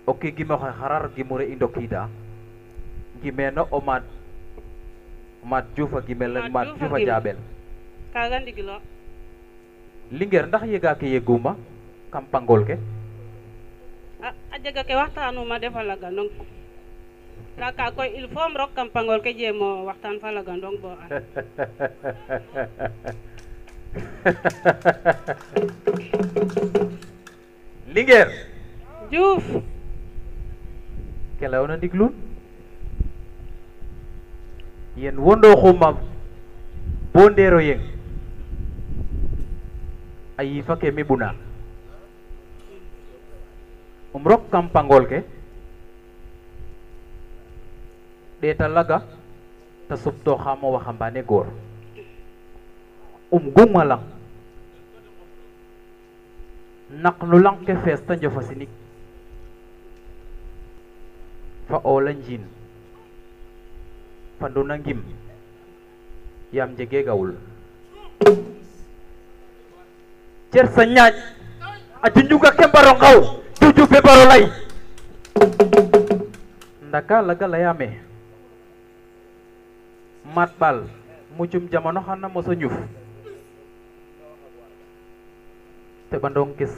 [0.07, 2.07] oke okay, gimo harar gimure indokida
[3.23, 4.05] gimeno omad
[5.43, 7.35] Mate Diouf a Guimel ak Mate Diouf a Diabel
[8.15, 8.77] kaga ndigilo
[10.13, 11.57] Linguère ndax yega ke yeguma
[12.15, 12.79] kam pangol ke
[14.23, 16.31] a jega ke waxtaanuma defa laganong
[17.59, 21.11] nda ka koy il faut rok kam pangol ke jeemo waxtaan fa laganong bo an
[27.91, 28.31] Linguère
[29.11, 29.43] Diouf
[31.43, 32.15] ke leyona ndigilun
[34.97, 35.97] yen wondo xummam
[37.13, 37.81] bondero yeng
[40.67, 41.35] fakke mi buna
[44.15, 45.25] umrok kam pangol ke
[48.41, 49.03] ɗeta laga
[49.89, 51.47] ta waxam waxambane gor
[53.33, 54.01] um gumala
[57.03, 57.37] naqnu
[57.67, 58.43] ke fees ta njofa
[61.69, 62.45] fa oola njiin
[64.43, 64.99] pandona ngim
[66.51, 67.31] yam jege Gaul,
[70.51, 73.19] cer senyaj ñaaj juga junjuga ke mbaro ngaw
[73.63, 73.83] juju
[74.31, 74.43] lay
[76.91, 77.89] ndaka laga layame
[80.35, 80.91] matbal,
[81.39, 82.75] mucum jamano xana moso nyuf
[86.11, 86.75] te bandong kis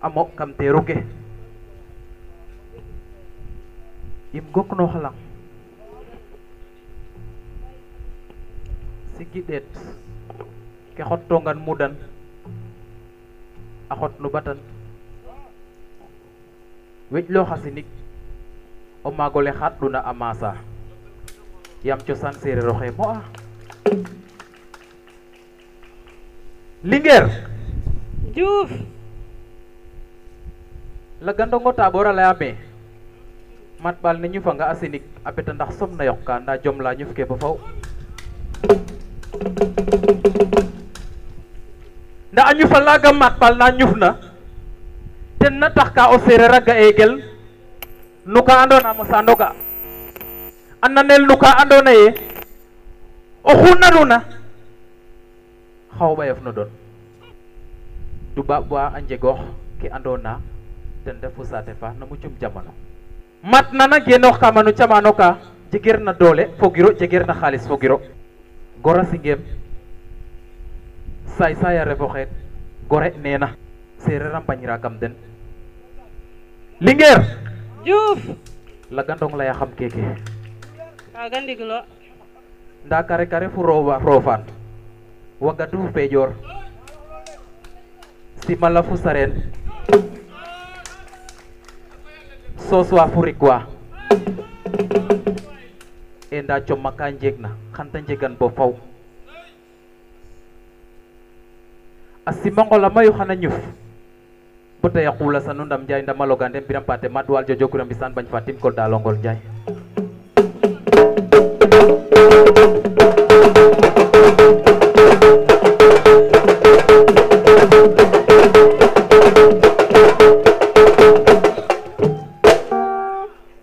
[0.00, 1.02] amok kam teruke
[4.32, 4.86] im gok no
[9.16, 9.64] sikki ɗeet
[10.96, 11.92] ke xottongan mudan
[13.92, 14.58] a xotnu batan
[17.12, 17.86] weƴlo xa sinig
[19.04, 19.52] o luna amasa.
[19.60, 20.50] xaɗɗuna a maasa
[21.84, 23.18] yaam cosaan seereer oxe mo'a
[26.82, 27.28] Linguère
[28.34, 28.70] Diouf
[31.20, 32.54] lagandongo taaɓoor a la ee
[33.84, 36.90] mat ɓaal ne ñufanga a sinig a beta ndax som na yokka ka jom la
[36.94, 37.56] ñu ke ba faw
[42.32, 44.16] nda a ñufalaaga mat paal na na
[45.38, 47.18] te na tax ka o sere a ga'ee gel
[48.26, 49.52] no ka na mo sando ga'
[50.82, 52.14] a nanel no ka andoona yee
[53.44, 54.22] oxu nanuna
[55.98, 56.68] xaw o ɓayof no doon
[58.36, 59.40] dubaab wa a njegoox
[59.82, 59.90] ke
[60.22, 60.40] na,
[61.04, 62.70] ten refu saate fa mu cum jamano
[63.42, 65.36] mat nana na kaama no camano ka
[65.72, 68.00] jegeer na doole fogiro jegeer na xaalis fogiro
[68.84, 69.38] gora sigeem
[71.38, 72.28] saay saayare fo xeet
[72.90, 73.48] gore neena
[74.04, 75.14] sereer a mpañira kam den
[77.86, 78.18] juf
[78.90, 80.02] la gandong la ya xam keke
[81.14, 81.84] agan digelok
[82.86, 84.42] nda kare kare fu roofaan
[85.40, 86.30] wagatu pejor pejoor
[88.46, 89.46] simala fu sareen
[92.68, 92.96] soos so
[96.32, 98.72] e nda comma ka jegna xan ta njegan bo faw
[102.24, 103.52] a simangol mayu xana ñuf
[104.80, 107.44] bu ta yaqula sanu ndam jay ndama logande biram pate madwal
[107.88, 109.36] bi san bañ fatim kol dalongol jay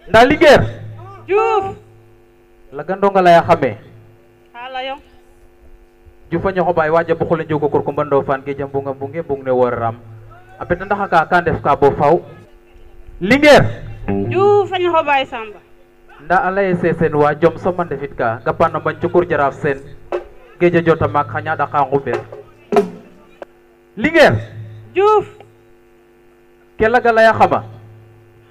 [0.09, 0.61] Daliger.
[1.29, 1.78] Juf
[2.79, 3.75] la gandonga laya xame
[4.55, 4.71] ha
[6.31, 9.21] ju fa ñoko bay waja bu njugo kur ko mbando fan ge jam bu nge
[9.27, 9.95] bu ne waram
[10.59, 12.15] abe tanda ka ka kan def ka bo faw
[14.31, 15.59] ju fa ñoko bay samba
[16.23, 18.71] nda alay sesen wa jom man defit ka ban
[19.01, 19.77] ci kur jaraf sen
[20.59, 22.15] geja jota mak xanya da ka ngubel
[23.99, 24.39] linger
[24.95, 25.27] juf
[26.79, 27.65] kela gala ya xama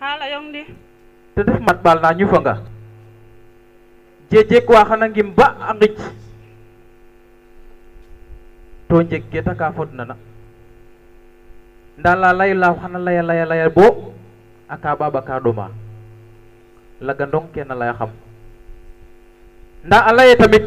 [0.00, 0.66] hala yong di
[1.34, 2.76] te def mat bal na ñu fa nga
[4.28, 5.92] jejek ko xana ngi ba a ngij
[8.88, 10.14] to jeg keta ka fot nana
[12.00, 14.12] ndala lay la xana laya laya laya bo
[14.68, 15.68] aka baba ka doma
[17.00, 18.10] laga ndong ke na xam
[19.84, 20.64] nda alay laye tamit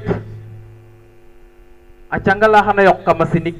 [2.10, 3.56] a canga xana yok ka masinik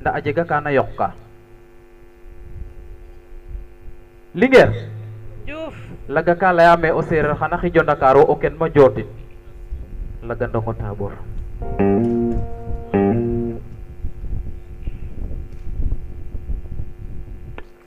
[0.00, 1.08] nda a jega kana yok ka
[4.38, 4.70] linger
[5.46, 5.74] Diouf
[6.10, 9.06] laga ka leyame o sereer xana jonda karo o ken ma jootin
[10.26, 11.14] laga ndongo tabor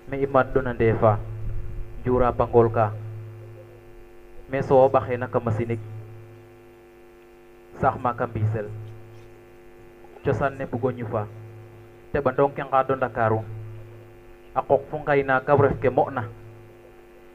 [0.07, 1.19] me i maddona defa
[2.07, 2.95] jura pangol ka
[4.47, 5.84] me so baxena naka masinik
[7.76, 8.24] sax ma ka
[10.24, 11.28] ci sanne bu goñu fa
[12.15, 13.43] te ba ndong ke ngaado ndakaaru
[14.55, 16.24] a fu ngay na ref ke mo'na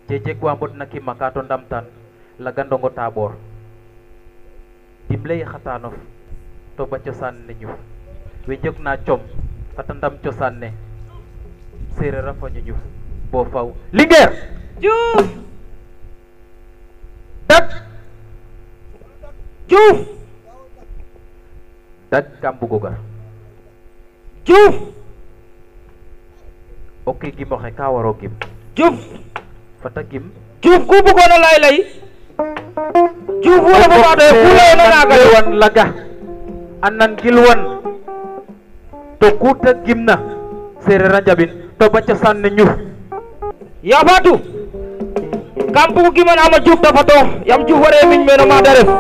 [0.09, 1.85] jejegwa na kimaka to ndamtan
[2.41, 3.33] laga ndongo taɓor
[5.11, 5.95] dimle i xatanof
[6.77, 7.71] to ba cosaan ne ñuf
[8.49, 9.21] we jegna com
[9.77, 10.73] fata cosaan ne
[11.99, 12.79] sereer a faño ñuf
[13.33, 14.33] bo faw Linguère
[14.81, 15.27] Diouf
[17.49, 17.65] Dak
[19.69, 19.99] Diouf
[22.11, 22.97] Dak kam bugo gar
[24.45, 24.75] Diouf
[27.05, 28.33] o kiigimo xe ka waro gim
[28.75, 29.28] Diouf
[29.83, 30.27] fa taggim
[30.63, 31.77] cuub ku bëggoon a lay lay
[33.43, 35.85] cuub wala bu ma doye ku layoon a naagal won laga
[36.83, 37.61] a nangil won
[39.23, 40.15] to ku taggim na
[40.83, 42.71] seereer a njabin to bacca sànni ñuf
[43.87, 44.35] yaa faatu
[45.75, 47.17] kam bugu giman ama cuub ta fato
[47.47, 48.91] yam cuub waree miñ meeno ma da ref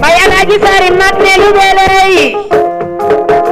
[0.00, 2.36] mai alagi sarin matne lubelai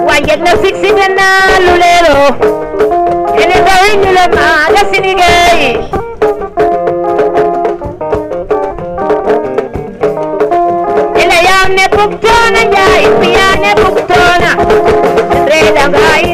[0.09, 1.29] wajen na fixi na
[1.67, 2.19] lulero
[3.43, 4.64] ene dawin lulema
[12.55, 13.09] nan ya yi
[13.63, 14.51] ne buktona,
[15.49, 16.34] re da gayi